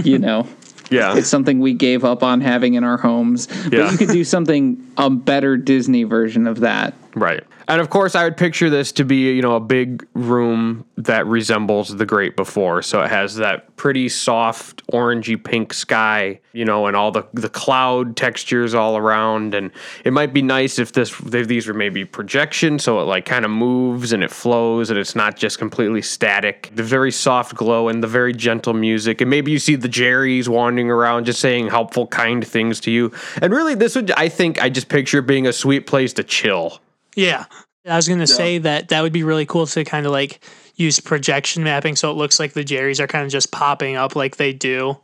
[0.05, 0.47] you know
[0.91, 1.17] Yeah.
[1.17, 3.83] it's something we gave up on having in our homes Yeah.
[3.85, 7.42] but you could do something a better disney version of that Right.
[7.66, 11.26] And of course, I would picture this to be, you know, a big room that
[11.26, 12.83] resembles the Great Before.
[12.83, 17.48] So it has that pretty soft orangey pink sky, you know, and all the the
[17.48, 19.55] cloud textures all around.
[19.55, 19.72] And
[20.05, 23.46] it might be nice if this if these were maybe projection, so it like kind
[23.46, 26.70] of moves and it flows and it's not just completely static.
[26.74, 30.50] The very soft glow and the very gentle music, and maybe you see the Jerry's
[30.50, 33.11] wandering around just saying helpful, kind things to you.
[33.40, 36.79] And really, this would I think I just picture being a sweet place to chill.
[37.16, 37.46] Yeah.
[37.85, 40.40] I was going to say that that would be really cool to kind of like
[40.76, 44.14] use projection mapping so it looks like the Jerry's are kind of just popping up
[44.14, 44.98] like they do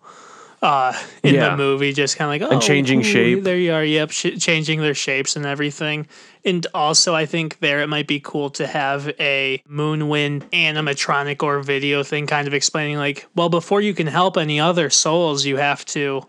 [0.63, 0.93] uh,
[1.25, 1.51] in Yeah.
[1.51, 3.43] the movie, just kind of like, oh, changing cool, shape.
[3.43, 3.85] There you are.
[3.85, 4.11] Yep.
[4.13, 6.07] Sh- changing their shapes and everything.
[6.45, 11.61] And also, I think there it might be cool to have a Moonwind animatronic or
[11.63, 15.57] video thing kind of explaining, like, well, before you can help any other souls, you
[15.57, 16.23] have to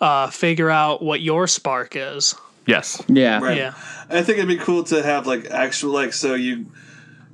[0.00, 2.34] uh, figure out what your spark is.
[2.70, 3.02] Yes.
[3.08, 3.56] yeah Right.
[3.56, 3.74] Yeah.
[4.08, 6.66] I think it'd be cool to have like actual like so you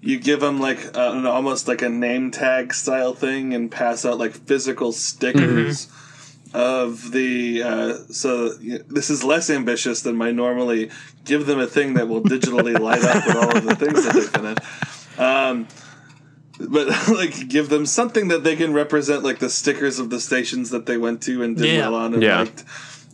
[0.03, 4.05] you give them like uh, an- almost like a name tag style thing and pass
[4.05, 5.89] out like physical stickers
[6.55, 10.91] of the uh, so y- this is less ambitious than my normally
[11.25, 14.15] give them a thing that will digitally light up with all of the things that
[14.15, 15.23] they've been in.
[15.23, 15.69] Um,
[16.59, 20.71] but like give them something that they can represent like the stickers of the stations
[20.71, 21.81] that they went to and did Yeah.
[21.91, 22.41] well on and Yeah.
[22.41, 22.65] liked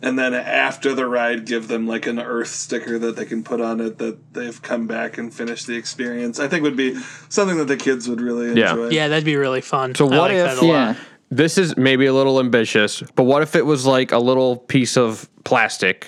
[0.02, 3.60] and then after the ride give them like an earth sticker that they can put
[3.60, 6.94] on it that they've come back and finished the experience i think would be
[7.28, 8.70] something that the kids would really Yeah.
[8.70, 9.94] enjoy Yeah, that'd be really fun.
[9.94, 10.94] So I what like if- that a yeah
[11.30, 14.98] This is maybe a little ambitious, but what if it was like a little piece
[14.98, 16.06] of plastic,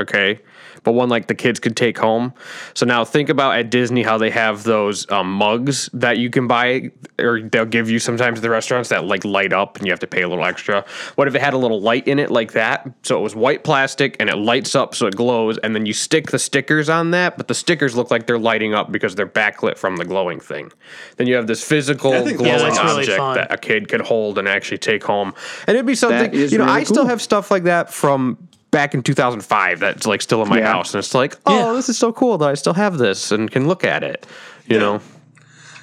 [0.00, 0.40] okay?
[0.88, 2.32] But one like the kids could take home.
[2.72, 6.46] So now think about at Disney how they have those um, mugs that you can
[6.46, 9.92] buy, or they'll give you sometimes at the restaurants that like light up and you
[9.92, 10.86] have to pay a little extra.
[11.16, 12.90] What if it had a little light in it like that?
[13.02, 15.92] So it was white plastic and it lights up so it glows, and then you
[15.92, 19.26] stick the stickers on that, but the stickers look like they're lighting up because they're
[19.26, 20.72] backlit from the glowing thing.
[21.18, 24.38] Then you have this physical glowing Yeah, that's really object that a kid could hold
[24.38, 25.34] and actually take home.
[25.66, 28.92] And it'd be something, you know, really I still have stuff like that from back
[28.94, 30.72] in 2005 that's like still in my Yeah.
[30.72, 30.94] house.
[30.94, 31.72] And it's like, oh, Yeah.
[31.74, 34.26] this is so cool that I still have this and can look at it,
[34.66, 35.00] you know?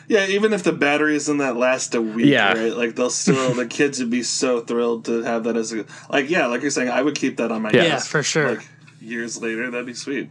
[0.08, 2.54] yeah even if the batteries in that last a week Yeah.
[2.54, 5.84] right like they'll still the kids would be so thrilled to have that as a
[6.12, 7.82] like yeah like you're saying i would keep that on my Yeah.
[7.86, 8.50] Yeah, desk for sure.
[8.52, 8.68] like
[9.02, 10.30] years later that'd be sweet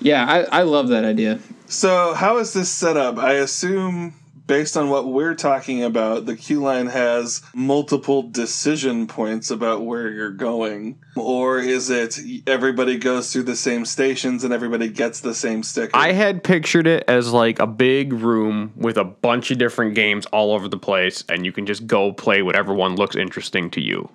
[0.00, 3.18] yeah I, I love that idea So, how is this set up?
[3.18, 4.14] I assume,
[4.48, 10.10] based on what we're talking about, the queue line has multiple decision points about where
[10.10, 10.98] you're going.
[11.14, 15.92] Or is it everybody goes through the same stations and everybody gets the same sticker?
[15.94, 20.26] I had pictured it as like a big room with a bunch of different games
[20.26, 23.80] all over the place, and you can just go play whatever one looks interesting to
[23.80, 24.08] you.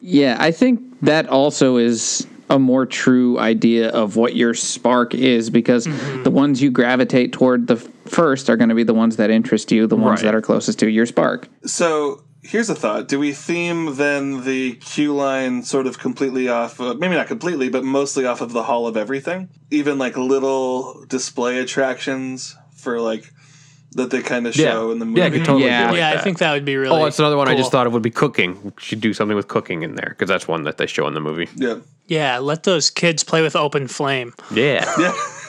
[0.00, 5.50] Yeah, I think that also is a more true idea of what your spark is
[5.50, 6.22] because mm-hmm.
[6.22, 9.30] the ones you gravitate toward the f- first are going to be the ones that
[9.30, 10.26] interest you, the ones Right.
[10.26, 11.48] that are closest to your spark.
[11.64, 16.80] so, here's a thought: Do we theme then the queue line sort of completely off?
[16.80, 19.48] Uh, maybe not completely, but mostly off of the Hall of Everything.
[19.70, 23.30] Even like little display attractions for like
[23.92, 25.20] that they kind of show in the movie.
[25.20, 25.80] Yeah, I could totally Yeah.
[25.84, 26.94] do like yeah, I think that would be really.
[26.94, 28.62] Oh, that's another one I just thought it would be cooking.
[28.62, 31.14] We should do something with cooking in there because that's one that they show in
[31.14, 31.48] the movie.
[31.56, 31.76] yeah.
[32.08, 34.34] Yeah, let those kids play with open flame.
[34.50, 34.84] Yeah.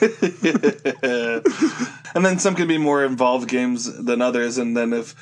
[2.14, 4.58] and then some can be more involved games than others.
[4.58, 5.14] And then if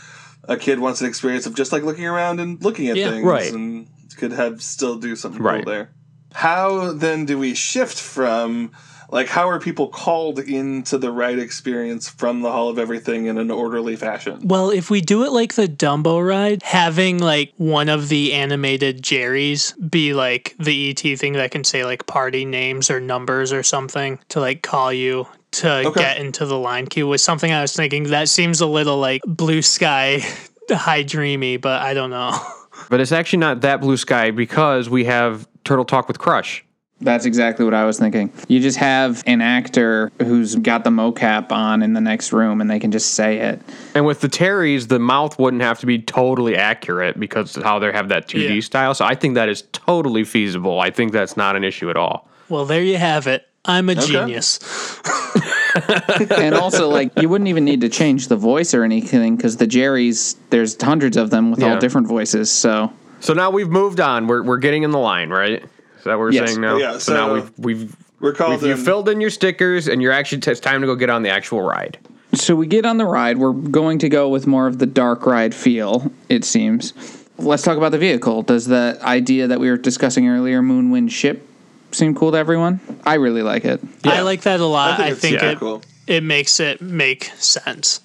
[0.45, 3.11] a kid wants an experience of just like looking around and looking at Yeah.
[3.11, 3.53] things, Right.
[3.53, 5.65] and could have still do something Right.
[5.65, 5.91] cool there.
[6.35, 8.73] How then do we shift from
[9.11, 13.39] like how are people called into the ride experience from the Hall of Everything in
[13.39, 14.41] an orderly fashion?
[14.45, 19.03] Well, if we do it like the Dumbo ride, having like one of the animated
[19.03, 23.63] Jerry's be like the ET thing that can say like party names or numbers or
[23.63, 26.01] something to like call you to Okay.
[26.01, 29.23] get into the line queue was something I was thinking that seems a little like
[29.27, 30.23] blue sky
[30.71, 32.39] high dreamy, but I don't know.
[32.91, 36.65] But it's actually not that blue sky because we have Turtle Talk with Crush.
[37.01, 38.33] That's exactly what I was thinking.
[38.49, 42.69] You just have an actor who's got the mocap on in the next room and
[42.69, 43.61] they can just say it.
[43.95, 47.79] And with the Terrys, the mouth wouldn't have to be totally accurate because of how
[47.79, 48.61] they have that 2D Yeah.
[48.61, 48.95] style.
[48.95, 50.81] So I think that is totally feasible.
[50.81, 52.29] I think that's not an issue at all.
[52.49, 53.47] Well, there you have it.
[53.65, 54.59] I'm a genius.
[56.31, 59.67] and also, like, you wouldn't even need to change the voice or anything because the
[59.67, 61.75] Jerry's, there's hundreds of them with Yeah.
[61.75, 62.51] all different voices.
[62.51, 64.27] So, So now we've moved on.
[64.27, 65.63] We're, we're getting in the line, right?
[65.99, 66.51] Is that what we're Yes.
[66.51, 66.75] saying now?
[66.75, 70.01] Oh, yeah, so, now we've we've We're called we've, you filled in your stickers and
[70.03, 71.99] you're actually it's time to go get on the actual ride.
[72.35, 73.39] so we get on the ride.
[73.39, 76.93] We're going to go with more of the dark ride feel, it seems.
[77.39, 78.43] Let's talk about the vehicle.
[78.43, 81.47] Does the idea that we were discussing earlier, Moonwind ship,
[81.93, 82.81] seem cool to everyone?
[83.07, 83.81] I really like it.
[84.05, 84.99] I like that a lot.
[85.01, 85.83] I it's think, super it, cool.
[86.09, 88.01] it makes it make sense.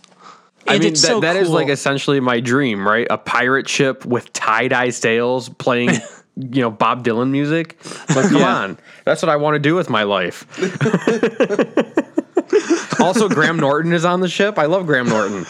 [0.67, 1.55] I And mean, that, so that is cool.
[1.55, 3.07] like essentially my dream, right?
[3.09, 5.89] A pirate ship with tie dye sails playing,
[6.35, 7.77] you know, Bob Dylan music.
[8.15, 8.55] Like, come Yeah.
[8.55, 8.77] on.
[9.05, 10.45] That's what I want to do with my life.
[12.99, 14.57] also, Graham Norton is on the ship.
[14.57, 15.45] I love Graham Norton.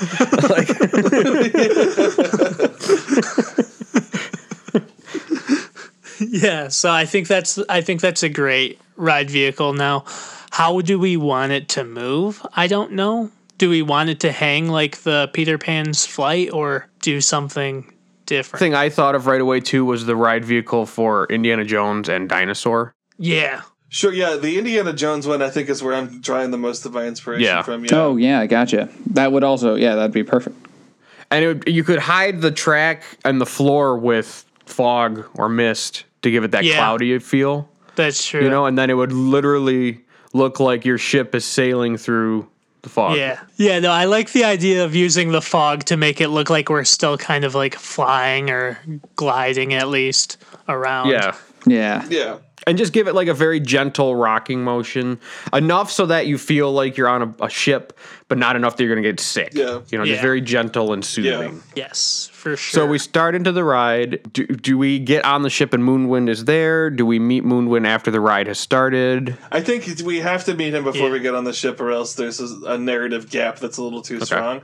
[0.50, 0.70] like,
[6.20, 9.74] Yeah, so I think that's I think that's a great ride vehicle.
[9.74, 10.06] Now,
[10.52, 12.46] how do we want it to move?
[12.56, 13.32] I don't know.
[13.58, 17.92] Do we want it to hang like the Peter Pan's flight or do something
[18.26, 18.60] different?
[18.60, 22.28] thing I thought of right away, too, was the ride vehicle for Indiana Jones and
[22.30, 22.94] Dinosaur.
[23.18, 23.62] yeah.
[23.90, 24.38] Sure, yeah.
[24.38, 27.44] The Indiana Jones one, I think, is where I'm drawing the most of my inspiration
[27.44, 27.62] Yeah.
[27.62, 27.86] from.
[27.86, 27.92] Yeah.
[27.94, 28.90] Oh, yeah, I gotcha.
[29.12, 30.56] That would also, yeah, that'd be perfect.
[31.30, 36.06] And it would, you could hide the track and the floor with fog or mist
[36.24, 36.78] to give it that Yeah.
[36.78, 37.70] cloudy feel.
[37.96, 38.42] That's true.
[38.44, 40.00] you know, and then it would literally
[40.34, 42.48] look like your ship is sailing through
[42.84, 43.18] the fog.
[43.18, 43.40] Yeah.
[43.58, 46.70] Yeah, no, I like the idea of using the fog to make it look like
[46.70, 48.78] we're still kind of like flying or
[49.16, 50.38] gliding at least
[50.70, 51.10] around.
[51.10, 51.36] Yeah.
[51.66, 52.06] Yeah.
[52.10, 52.38] Yeah.
[52.66, 55.20] And just give it like a very gentle rocking motion,
[55.52, 57.98] enough so that you feel like you're on a, a ship,
[58.30, 59.52] but not enough that you're going to get sick.
[59.54, 59.82] Yeah.
[59.90, 60.14] You know, Yeah.
[60.14, 61.62] just very gentle and soothing.
[61.76, 62.82] Yes, for sure.
[62.82, 64.22] So we start into the ride.
[64.34, 66.90] Do, do we get on the ship and Moonwind is there?
[66.90, 69.38] Do we meet Moonwind after the ride has started?
[69.50, 71.14] I think we have to meet him before Yeah.
[71.14, 74.02] we get on the ship, or else there's a, a narrative gap that's a little
[74.02, 74.62] too strong.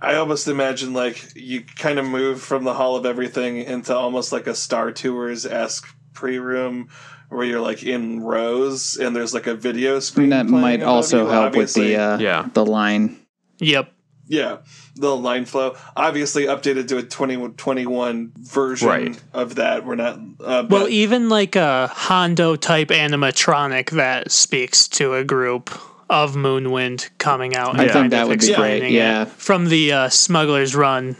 [0.00, 4.32] I almost imagine like you kind of move from the Hall of Everything into almost
[4.32, 6.88] like a Star Tours esque pre room
[7.28, 10.32] where you're like in rows and there's like a video screen.
[10.32, 11.30] And that might also you.
[11.30, 12.48] help with the uh, Yeah.
[12.52, 13.16] the line.
[13.58, 13.92] Yep.
[14.26, 14.58] yeah
[15.02, 15.74] the line flow.
[15.96, 19.20] Obviously updated to a 2021 version Right.
[19.34, 19.84] of that.
[19.84, 20.18] We're not.
[20.42, 25.70] Uh, Well, even like a Hondo type animatronic that speaks to a group
[26.08, 27.78] of Moonwind coming out.
[27.78, 29.24] I think that would be great, yeah.
[29.24, 31.16] From the uh, Smuggler's Run,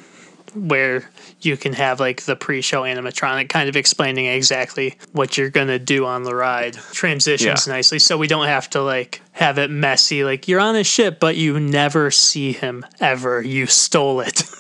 [0.55, 1.09] where
[1.41, 6.05] you can have like the pre-show animatronic kind of explaining exactly what you're gonna do
[6.07, 6.75] on the ride.
[6.93, 7.73] Transitions Yeah.
[7.75, 10.25] nicely, so we don't have to like have it messy.
[10.25, 13.41] Like you're on a ship, but you never see him ever.
[13.43, 14.43] You stole it.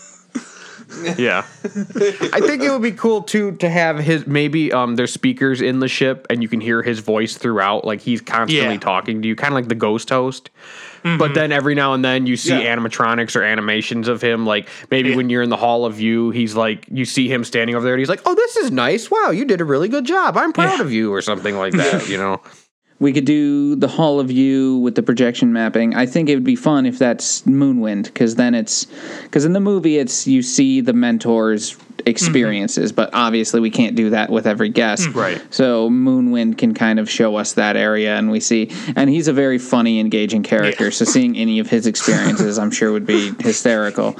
[1.17, 1.39] Yeah.
[1.65, 5.79] I think it would be cool too to have his maybe um there's speakers in
[5.81, 8.79] the ship and you can hear his voice throughout like he's constantly Yeah.
[8.81, 10.51] talking to you kind of like the ghost host.
[11.03, 11.35] But mm-hmm.
[11.35, 12.77] then every now and then you see Yeah.
[12.77, 16.55] animatronics or animations of him like maybe when you're in the hall of view he's
[16.55, 19.11] like you see him standing over there and he's like, "Oh, this is nice.
[19.11, 20.37] Wow, you did a really good job.
[20.37, 20.83] I'm proud Yeah.
[20.85, 22.41] of you" or something like that, you know.
[23.03, 25.97] We could do the Hall of You with the projection mapping.
[25.97, 28.87] I think it would be fun if that's Moonwind, because then it's
[29.25, 31.77] because in the movie it's you see the mentors'
[32.07, 35.09] experiences, but obviously we can't do that with every guest.
[35.09, 35.43] Right.
[35.53, 39.33] So Moonwind can kind of show us that area, and we see, and he's a
[39.33, 40.85] very funny, engaging character.
[40.85, 40.91] Yeah.
[40.91, 44.15] So seeing any of his experiences, I'm sure would be hysterical.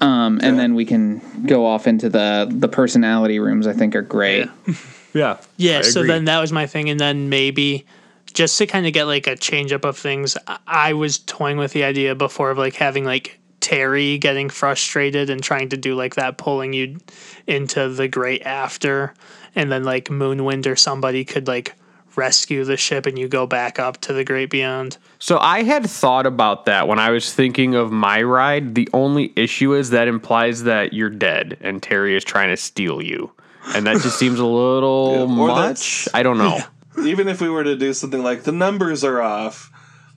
[0.00, 3.66] Um, and then we can go off into the the personality rooms.
[3.66, 4.48] I think are great.
[4.68, 4.74] Yeah.
[5.14, 6.12] Yeah, I so agree.
[6.12, 7.86] then that was my thing, and then maybe
[8.32, 11.56] just to kind of get like a change up of things, I- I was toying
[11.56, 15.94] with the idea before of like having like Terry getting frustrated and trying to do
[15.94, 16.98] like that, pulling you
[17.46, 19.14] into the great after,
[19.54, 21.74] and then like Moonwind or somebody could like
[22.16, 24.98] rescue the ship and you go back up to the great beyond.
[25.18, 28.74] So I had thought about that when I was thinking of my ride.
[28.74, 33.02] The only issue is that implies that you're dead and Terry is trying to steal
[33.02, 33.32] you.
[33.74, 36.08] And that just seems a little Yeah, much.
[36.14, 36.58] I don't know.
[37.04, 39.70] Even if we were to do something like the numbers are off,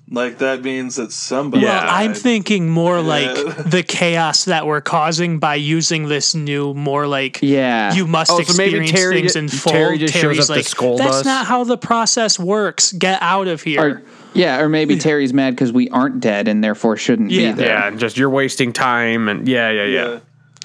[0.10, 1.64] like that means that somebody.
[1.64, 1.84] Yeah.
[1.86, 3.34] Well, I'm thinking more like
[3.66, 7.94] the chaos that we're causing by using this new, more like Yeah.
[7.94, 9.72] you must Oh, so maybe experience Terry things ju- in full.
[9.74, 12.92] Terry just shows Terry's up to like, scold That's us." not how the process works.
[12.94, 13.82] Get out of here.
[13.82, 17.52] Or yeah, or maybe Terry's mad because we aren't dead and therefore shouldn't Yeah.
[17.54, 17.68] be there.
[17.70, 20.20] Yeah, and just you're wasting time and yeah, yeah, yeah.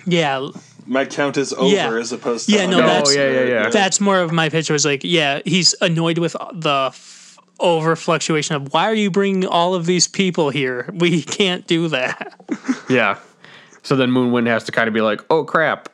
[0.04, 0.40] Yeah.
[0.40, 0.50] yeah,
[0.86, 1.92] My count is over Yeah.
[1.94, 2.52] as opposed to.
[2.52, 3.68] Yeah, no, Oh, that's- yeah, yeah, yeah.
[3.70, 4.68] that's more of my pitch.
[4.70, 9.46] Was like, yeah, he's annoyed with the f- over fluctuation of why are you bringing
[9.46, 10.88] all of these people here?
[10.92, 12.34] We can't do that.
[12.88, 13.18] Yeah.
[13.82, 15.88] So then Moonwind has to kind of be like, oh crap.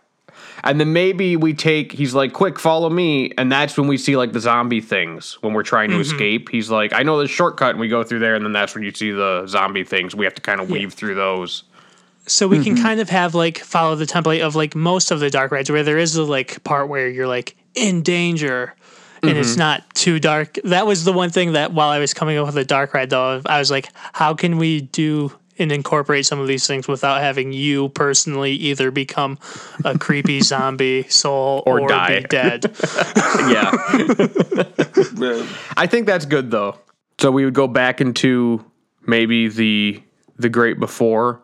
[0.65, 3.33] And then maybe we take, he's like, quick, follow me.
[3.39, 6.03] And that's when we see like the zombie things when we're trying to Mm-hmm.
[6.03, 6.49] escape.
[6.49, 7.71] He's like, I know the shortcut.
[7.71, 8.35] And we go through there.
[8.35, 10.15] And then that's when you see the zombie things.
[10.17, 11.63] We have to kind of weave through those.
[12.29, 12.83] So we can mm-hmm.
[12.83, 15.83] kind of have like follow the template of like most of the dark rides where
[15.83, 18.75] there is a like part where you're like in danger
[19.23, 19.61] and it's mm-hmm.
[19.61, 20.59] not too dark.
[20.65, 23.11] That was the one thing that while I was coming up with a dark ride
[23.11, 27.21] though, I was like, how can we do and incorporate some of these things without
[27.21, 29.39] having you personally either become
[29.85, 32.21] a creepy zombie soul Or or, die.
[32.21, 32.77] be dead?
[33.49, 33.73] yeah.
[35.19, 35.47] Yeah.
[35.77, 36.77] I think that's good though.
[37.19, 38.65] So we would go back into
[39.07, 40.03] maybe the
[40.39, 41.43] the great before.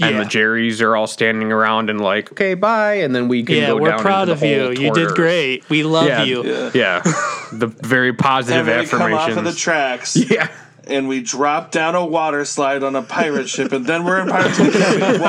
[0.00, 2.94] And the Jerrys are all standing around and like, okay, bye.
[2.94, 3.62] And then we can go down.
[3.62, 4.82] yeah, go we're down proud into the of you.
[4.90, 5.68] hole You did great.
[5.70, 6.24] We love Yeah.
[6.24, 6.44] you.
[6.44, 6.70] Yeah.
[6.74, 7.02] Yeah.
[7.52, 10.16] the very positive And we come off of the tracks.
[10.30, 10.48] yeah.
[10.86, 14.28] And we drop down a water slide on a pirate ship, and then we're in
[14.28, 15.20] Pirates of the Caribbean.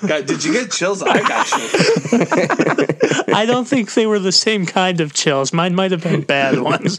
[0.00, 0.06] Whoa.
[0.08, 1.02] God, did you get chills?
[1.02, 3.26] I got chills.
[3.34, 5.52] I don't think they were the same kind of chills.
[5.52, 6.98] Mine might have been bad ones.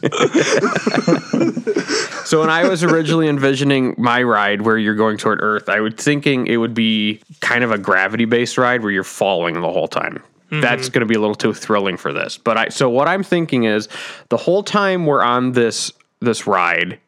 [2.26, 5.96] So when I was originally envisioning my ride where you're going toward Earth, I was
[5.96, 9.90] thinking it would be kind of a gravity based ride where you're falling the whole
[9.90, 10.24] time.
[10.52, 10.94] That's mm-hmm.
[10.94, 12.38] going to be a little too thrilling for this.
[12.38, 13.88] But I so what I'm thinking is
[14.30, 17.00] the whole time we're on this this ride,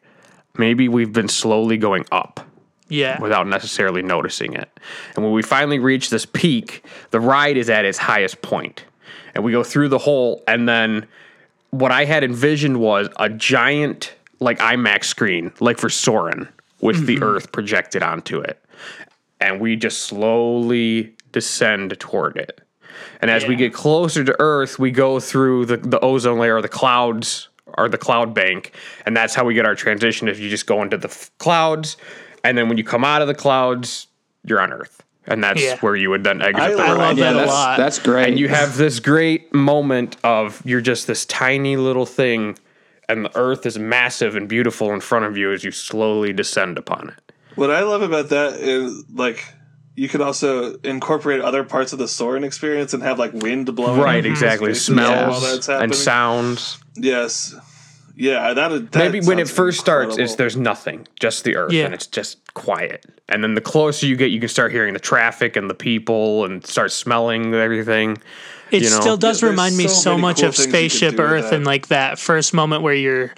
[0.56, 2.40] maybe we've been slowly going up
[2.88, 3.20] Yeah.
[3.20, 4.68] without necessarily noticing it.
[5.14, 8.84] And when we finally reach this peak, the ride is at its highest point.
[9.34, 11.06] And we go through the hole and then
[11.70, 16.48] what I had envisioned was a giant like IMAX screen, like for Soarin',
[16.80, 17.24] with the mm-hmm.
[17.24, 18.58] earth projected onto it.
[19.40, 22.60] And we just slowly descend toward it.
[23.20, 26.62] And as we get closer to Earth, we go through the, the ozone layer or
[26.62, 28.72] the clouds or the cloud bank.
[29.06, 30.28] And that's how we get our transition.
[30.28, 31.96] If you just go into the f- clouds,
[32.44, 34.06] and then when you come out of the clouds,
[34.44, 35.02] you're on Earth.
[35.26, 35.78] And that's Yeah.
[35.80, 37.08] where you would then exit I the love ride.
[37.08, 37.76] love Yeah, that a that's lot.
[37.78, 38.28] that's great.
[38.28, 42.58] And you have this great moment of you're just this tiny little thing,
[43.08, 46.76] and the earth is massive and beautiful in front of you as you slowly descend
[46.76, 47.32] upon it.
[47.54, 49.42] What I love about that is like
[49.96, 54.00] you could also incorporate other parts of the Soarin' experience and have like wind blowing.
[54.00, 54.70] Right, exactly.
[54.74, 55.84] spaces Smells that's happening.
[55.90, 56.78] and sounds.
[56.96, 57.54] Yes.
[58.16, 61.72] Yeah, that, that Maybe when it sounds first starts, it's there's nothing, just the earth,
[61.72, 61.86] Yeah.
[61.86, 63.04] and it's just quiet.
[63.28, 66.44] And then the closer you get, you can start hearing the traffic and the people,
[66.44, 68.18] and start smelling everything.
[68.70, 69.00] It you know?
[69.00, 71.18] still does Yeah, there's remind me so so much cool of things you could Spaceship
[71.18, 71.54] Earth that.
[71.54, 73.34] and like that first moment where your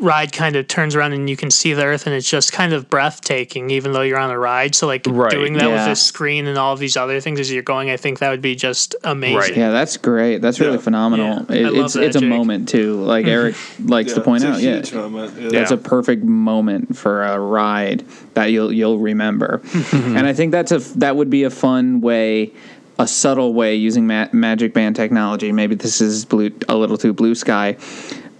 [0.00, 2.72] ride kind of turns around and you can see the Earth and it's just kind
[2.72, 4.74] of breathtaking, even though you're on a ride.
[4.74, 5.30] So like Right.
[5.30, 5.88] doing that with Yeah.
[5.88, 8.42] this screen and all of these other things as you're going, I think that would
[8.42, 9.36] be just amazing.
[9.38, 9.56] Right.
[9.56, 10.42] yeah, that's great.
[10.42, 10.78] That's really Yeah.
[10.80, 11.46] phenomenal.
[11.48, 12.96] Yeah, It- it's that, it's a moment too.
[13.02, 13.30] Like mm-hmm.
[13.32, 14.92] Eric likes Yeah, to point it's a out.
[14.92, 15.32] Yeah, moment.
[15.40, 15.48] Yeah.
[15.50, 19.60] That's a perfect moment for a ride that you'll you'll remember.
[19.64, 20.16] Mm-hmm.
[20.16, 22.52] and I think that's a that would be a fun way,
[22.98, 25.52] a subtle way using ma- Magic Band technology.
[25.52, 27.76] Maybe this is blue a little too blue sky,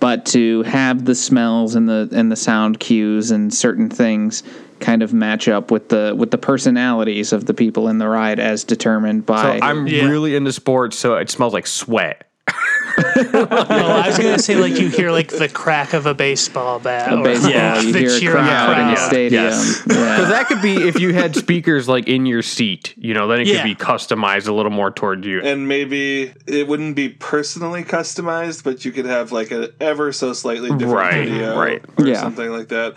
[0.01, 4.43] but to have the smells and the and the sound cues and certain things
[4.81, 8.39] kind of match up with the with the personalities of the people in the ride
[8.39, 10.07] as determined So by I'm Yeah.
[10.07, 12.26] really into sports, so it smells like sweat.
[12.49, 13.47] Oh,
[14.03, 17.13] I was gonna say like you hear like the crack of a baseball bat.
[17.13, 17.51] a or baseball.
[17.51, 17.81] Yeah.
[17.81, 19.09] you the hear a cheering crowd in the crowd.
[19.09, 19.45] stadium.
[19.45, 19.79] Yes.
[19.81, 19.85] Yeah.
[19.87, 23.41] Because that could be if you had speakers like in your seat, you know, then
[23.41, 23.57] it Yeah.
[23.63, 25.41] could be customized a little more toward you.
[25.43, 30.33] and maybe it wouldn't be personally customized, but you could have like an ever so
[30.33, 31.85] slightly different Right, video right.
[31.99, 32.21] or Yeah.
[32.21, 32.95] something like that.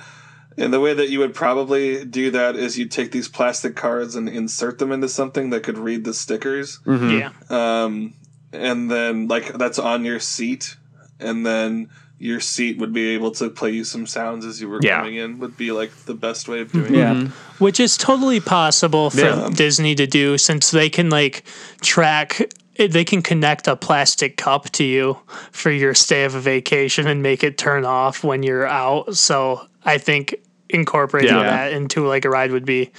[0.57, 4.15] And the way that you would probably do that is you take these plastic cards
[4.15, 6.79] and insert them into something that could read the stickers.
[6.85, 7.29] Yeah.
[7.49, 8.13] Um,
[8.51, 10.75] and then, like, that's on your seat.
[11.19, 14.79] And then your seat would be able to play you some sounds as you were
[14.81, 14.97] Yeah.
[14.97, 16.95] coming in, would be like the best way of doing mm-hmm.
[16.95, 17.21] Yeah.
[17.23, 17.27] it.
[17.59, 19.49] which is totally possible for Yeah.
[19.53, 21.43] Disney to do since they can like
[21.81, 25.17] track they can connect a plastic cup to you
[25.51, 29.17] for your stay of a vacation and make it turn off when you're out.
[29.17, 30.35] So I think
[30.69, 31.43] incorporating Yeah.
[31.43, 32.91] that into like a ride would be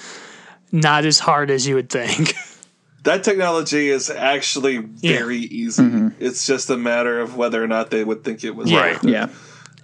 [0.70, 2.34] not as hard as you would think.
[3.04, 6.10] That technology is actually very easy.
[6.18, 8.80] It's just a matter of whether or not they would think it was Yeah.
[8.80, 9.04] right.
[9.04, 9.28] Yeah.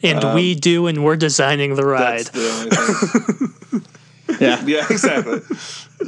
[0.02, 2.26] And we do and we're designing the ride.
[2.26, 3.82] That's the only thing.
[4.40, 4.62] Yeah.
[4.66, 5.40] yeah, exactly.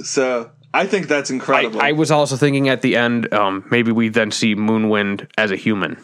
[0.02, 1.80] So I think that's incredible.
[1.80, 5.56] I was also thinking at the end, um, maybe we then see Moonwind as a
[5.56, 5.96] human.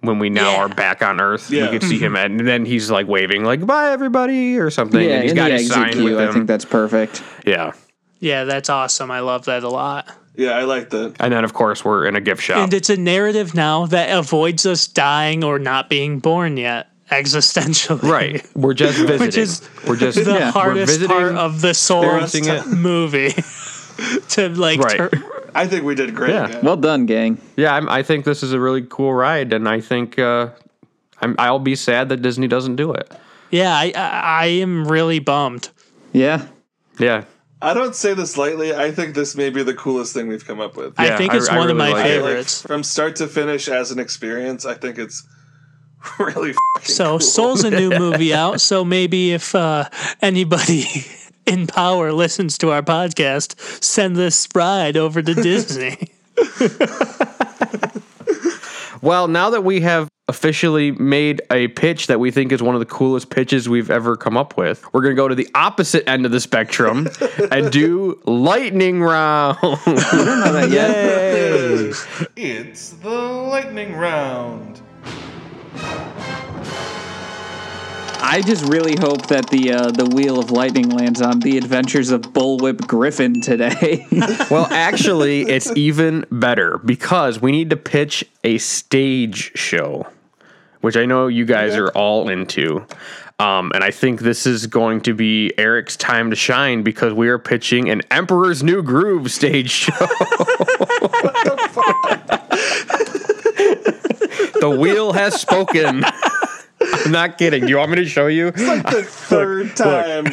[0.00, 0.56] When we now Yeah.
[0.58, 1.64] are back on Earth, Yeah.
[1.64, 5.00] we could see him, and then he's like waving, like "Bye, everybody" or something.
[5.02, 7.20] Yeah, and he's in got his exit sign with queue, I think that's perfect.
[7.44, 7.72] yeah,
[8.20, 9.10] Yeah, that's awesome.
[9.10, 10.08] I love that a lot.
[10.34, 11.16] yeah, I like that.
[11.20, 12.58] and then of course we're in a gift shop.
[12.58, 18.02] And it's a narrative now that avoids us dying or not being born yet existentially.
[18.02, 19.20] right, we're just visiting.
[19.26, 22.76] Which is we're just the we're hardest part of the soul Experiencing it.
[22.76, 23.30] movie
[24.30, 24.96] to like Right.
[24.96, 25.10] tur-
[25.54, 26.30] I think we did great.
[26.30, 26.48] Yeah.
[26.52, 26.62] guys.
[26.62, 27.40] Well done, gang.
[27.56, 30.50] yeah, I'm, I think this is a really cool ride, and I think uh,
[31.20, 33.10] I'm, I'll be sad that Disney doesn't do it.
[33.50, 35.70] yeah I, I i am really bummed
[36.12, 36.46] Yeah.
[37.00, 37.24] Yeah,
[37.60, 38.74] I don't say this lightly.
[38.74, 40.94] I think this may be the coolest thing we've come up with.
[40.98, 42.22] i think it's I one of really my like it.
[42.22, 45.26] Like, favorites from start to finish as an experience, I think it's
[46.18, 47.20] really so cool.
[47.20, 49.88] soul's a new movie out so maybe if uh,
[50.22, 50.84] anybody
[51.46, 56.12] in power listens to our podcast send this ride over to disney
[59.00, 62.80] Well, now that we have officially made a pitch that we think is one of
[62.80, 66.08] the coolest pitches we've ever come up with, we're going to go to the opposite
[66.08, 67.08] end of the spectrum
[67.52, 69.58] and do lightning round.
[70.68, 71.92] Yeah.
[72.36, 74.82] It's the lightning round.
[78.20, 82.10] I just really hope that the uh, the wheel of lightning lands on the adventures
[82.10, 84.06] of Bullwhip Griffin today.
[84.50, 90.06] well, actually, it's even better because we need to pitch a stage show,
[90.80, 92.86] which I know you guys are all into.
[93.40, 97.28] Um, and I think this is going to be Eric's time to shine because we
[97.28, 99.92] are pitching an Emperor's New Groove stage show.
[104.60, 106.02] the wheel has spoken.
[106.80, 107.62] I'm not kidding.
[107.62, 108.48] Do you want me to show you?
[108.48, 110.26] It's like the third time.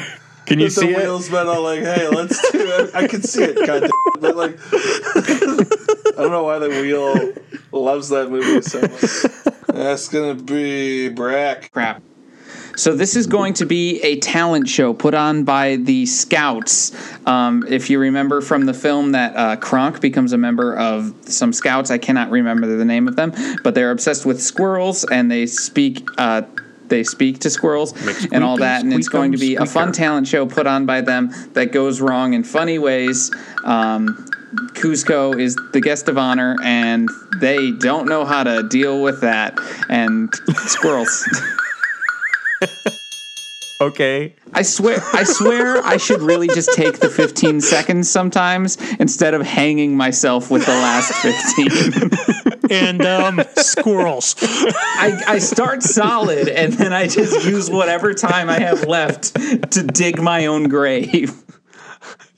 [0.48, 0.98] Can you see the it?
[0.98, 2.96] wheels been all like, hey, let's do it.
[2.96, 3.90] I can see it, goddamn.
[4.20, 7.34] But like, I don't know why the wheel
[7.76, 9.56] loves that movie so much.
[9.68, 11.72] That's gonna be Brack.
[11.72, 12.02] Crap.
[12.76, 16.92] So this is going to be a talent show put on by the Scouts.
[17.26, 21.54] Um, if you remember from the film that uh, Kronk becomes a member of some
[21.54, 25.46] Scouts, I cannot remember the name of them, but they're obsessed with squirrels and they
[25.46, 26.10] speak.
[26.18, 26.44] Uh,
[26.88, 27.94] they speak to squirrels
[28.32, 31.02] and all that, and it's going to be a fun talent show put on by
[31.02, 33.32] them that goes wrong in funny ways.
[33.64, 34.28] Um,
[34.74, 39.60] Kuzco is the guest of honor, and they don't know how to deal with that.
[39.90, 40.34] And
[40.66, 41.28] squirrels.
[43.82, 44.36] Okay.
[44.54, 49.42] I swear, I swear, I should really just take the 15 seconds sometimes instead of
[49.42, 52.70] hanging myself with the last 15.
[52.72, 54.36] and um, squirrels.
[54.42, 59.36] I, I start solid and then I just use whatever time I have left
[59.72, 61.34] to dig my own grave.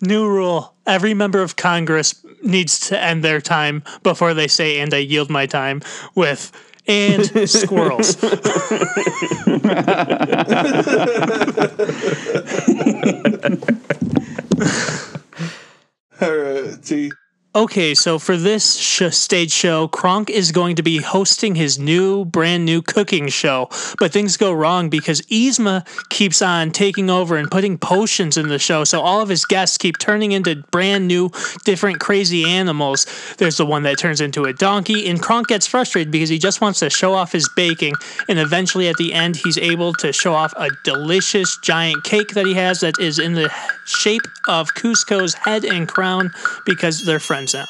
[0.01, 4.93] New rule: every member of Congress needs to end their time before they say "and
[4.93, 5.81] I yield my time"
[6.15, 6.51] with
[6.87, 8.21] "and squirrels."
[16.19, 17.11] All right, T.
[17.57, 22.23] Okay, so for this sh- stage show, Kronk is going to be hosting his new,
[22.23, 23.67] brand new cooking show.
[23.97, 28.59] But things go wrong because Yzma keeps on taking over and putting potions in the
[28.59, 28.83] show.
[28.83, 31.31] So all of his guests keep turning into brand new,
[31.65, 33.07] different, crazy animals.
[33.39, 36.61] There's the one that turns into a donkey, and Kronk gets frustrated because he just
[36.61, 37.95] wants to show off his baking.
[38.29, 42.45] And eventually, at the end, he's able to show off a delicious giant cake that
[42.45, 43.51] he has that is in the
[43.87, 46.29] shape of Kuzco's head and crown
[46.63, 47.65] because they're friends now.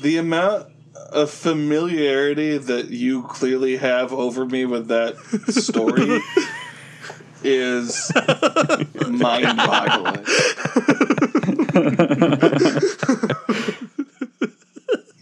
[0.00, 0.68] The amount
[1.10, 5.16] of familiarity that you clearly have over me with that
[5.48, 6.20] story
[7.44, 8.12] is
[9.08, 10.24] mind boggling.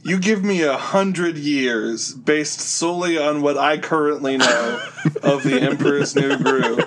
[0.02, 4.86] you give me a hundred years based solely on what I currently know
[5.22, 6.84] of the Emperor's New Groove.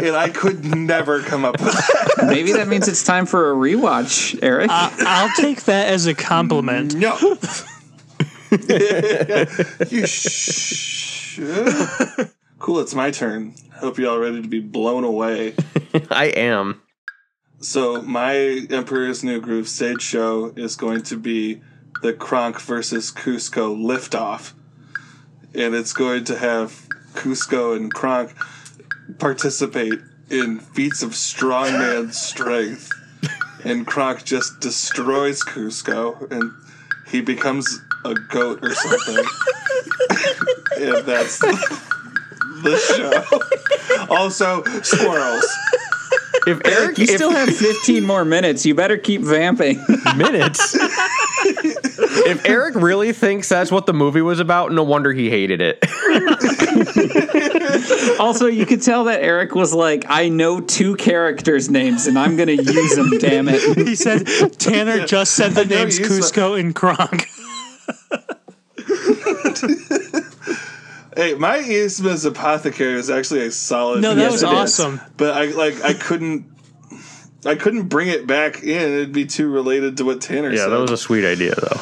[0.00, 2.26] And I could never come up with that.
[2.28, 4.70] Maybe that means it's time for a rewatch, Eric.
[4.70, 6.94] I'll take that as a compliment.
[6.94, 7.16] No.
[9.90, 11.44] you should.
[12.58, 13.54] Cool, it's my turn.
[13.74, 15.54] Hope you're all ready to be blown away.
[16.10, 16.80] I am.
[17.60, 18.34] So my
[18.70, 21.60] Emperor's New Groove stage show is going to be
[22.02, 24.52] the Kronk versus Kuzco liftoff.
[25.54, 28.32] And it's going to have Kuzco and Kronk
[29.18, 30.00] participate
[30.30, 32.90] in feats of strongman strength.
[33.64, 36.52] And Kronk just destroys Kuzco and
[37.10, 39.24] he becomes a goat or something.
[40.76, 44.06] and that's the show.
[44.14, 45.46] Also, squirrels.
[46.46, 48.64] If Eric, you if still have 15 more minutes.
[48.64, 49.84] You better keep vamping.
[50.16, 50.76] minutes.
[52.26, 55.78] if Eric really thinks that's what the movie was about, no wonder he hated it.
[58.20, 62.36] also, you could tell that Eric was like, I know two characters' names and I'm
[62.36, 63.58] going to use them, damn it.
[63.88, 64.26] He said
[64.58, 67.28] Tanner just said the know names you Kuzco and Kronk.
[71.16, 74.02] Hey, my Yzma's apothecary is actually a solid.
[74.02, 75.00] No, that Yes, was awesome.
[75.16, 76.46] but I like I couldn't
[77.44, 78.92] I couldn't bring it back in.
[78.92, 80.64] It'd be too related to what Tanner yeah, said.
[80.64, 81.80] Yeah, that was a sweet idea, though.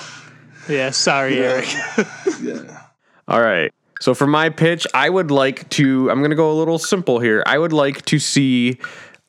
[0.69, 1.67] Yeah, sorry, Eric.
[2.43, 2.83] yeah.
[3.29, 3.73] All right.
[4.01, 6.11] So for my pitch, I would like to.
[6.11, 7.43] I'm going to go a little simple here.
[7.47, 8.79] I would like to see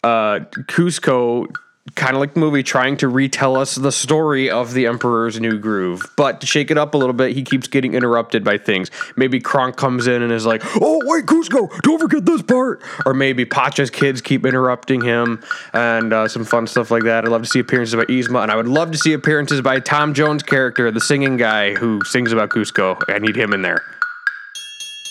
[0.04, 1.48] uh, Kuzco,
[1.96, 5.58] kind of like the movie, trying to retell us the story of the Emperor's New
[5.58, 6.02] Groove.
[6.16, 8.92] But to shake it up a little bit, he keeps getting interrupted by things.
[9.16, 13.14] Maybe Kronk comes in and is like, "Oh wait, Kuzco, don't forget this part." Or
[13.14, 15.42] maybe Pacha's kids keep interrupting him,
[15.74, 17.26] and uh, some fun stuff like that.
[17.26, 19.80] I'd love to see appearances by Yzma, and I would love to see appearances by
[19.80, 23.02] Tom Jones' character, the singing guy who sings about Kuzco.
[23.08, 23.84] I need him in there.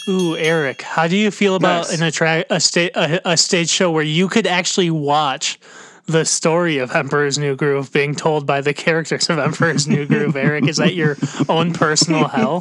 [0.09, 1.99] Ooh, Eric, how do you feel about Nice.
[2.01, 5.59] an attract a state a, a stage show where you could actually watch
[6.07, 10.37] the story of Emperor's New Groove being told by the characters of Emperor's New Groove?
[10.37, 11.17] Eric, is that your
[11.49, 12.61] own personal hell?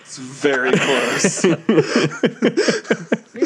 [0.00, 1.44] It's very close.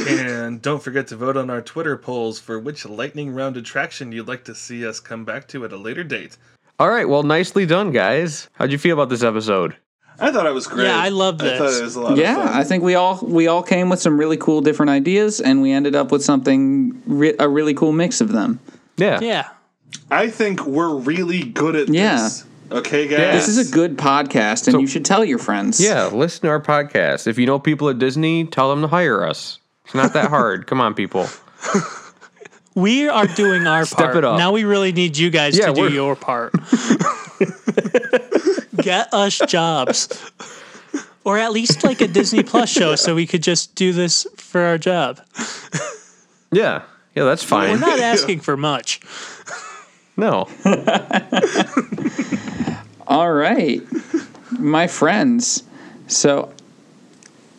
[0.09, 4.29] And don't forget to vote on our Twitter polls for which lightning round attraction you'd
[4.29, 6.37] like to see us come back to at a later date.
[6.79, 8.49] All right, well, nicely done, guys.
[8.55, 9.77] How'd you feel about this episode?
[10.21, 10.87] I thought it was great.
[10.87, 11.81] Yeah, I loved I thought this.
[11.81, 12.55] it was a lot Yeah, of fun.
[12.61, 15.73] I think we all we all came with some really cool different ideas, and we
[15.73, 18.61] ended up with something re- a really cool mix of them.
[18.97, 19.19] Yeah.
[19.21, 19.49] Yeah.
[20.11, 22.17] I think we're really good at Yeah.
[22.23, 22.45] this.
[22.71, 23.47] Okay, guys.
[23.47, 25.79] This is a good podcast, and you should tell your friends.
[25.79, 27.27] Yeah, listen to our podcast.
[27.27, 29.59] If you know people at Disney, tell them to hire us.
[29.85, 30.67] It's not that hard.
[30.69, 31.27] Come on, people.
[32.75, 34.17] We are doing our part.
[34.17, 34.39] it up.
[34.39, 36.55] Now we really need you guys Yeah, to do your part.
[38.83, 40.09] Get us jobs.
[41.25, 44.61] Or at least like a Disney Plus show so we could just do this for
[44.61, 45.21] our job.
[46.51, 46.83] Yeah.
[47.15, 47.71] Yeah, that's fine.
[47.71, 49.01] We're not asking for much.
[50.17, 50.49] No.
[53.07, 53.83] All right,
[54.51, 55.63] my friends.
[56.07, 56.53] So,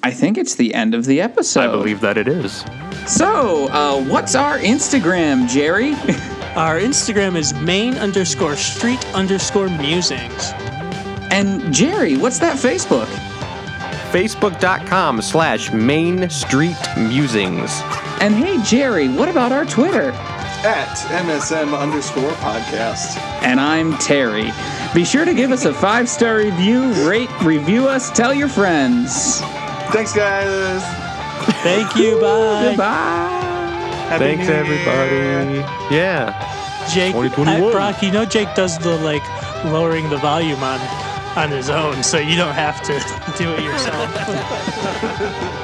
[0.01, 1.61] I think it's the end of the episode.
[1.61, 2.63] I believe that it is.
[3.07, 5.93] So, uh, what's our Instagram, Jerry?
[6.55, 10.53] Our Instagram is main underscore street underscore musings.
[11.34, 13.07] And Jerry, what's that Facebook?
[14.11, 17.81] Facebook.com slash Main Street Musings.
[18.21, 20.13] And hey, Jerry, what about our Twitter?
[20.65, 23.17] at MSM underscore podcast.
[23.43, 24.49] And I'm Terry.
[24.93, 29.41] Be sure to give us a five star review, rate, review us, tell your friends.
[29.91, 30.81] Thanks, guys.
[31.63, 32.13] Thank you.
[32.21, 32.63] Bye.
[32.69, 32.86] Goodbye.
[34.07, 35.15] Happy Thanks, New everybody.
[35.15, 35.53] Year.
[35.91, 36.88] Yeah.
[36.93, 37.61] Jake, 2021.
[37.63, 39.23] uh, Brock, you know Jake does the like
[39.65, 40.79] lowering the volume on
[41.36, 42.93] on his own, so you don't have to
[43.38, 45.59] do it yourself.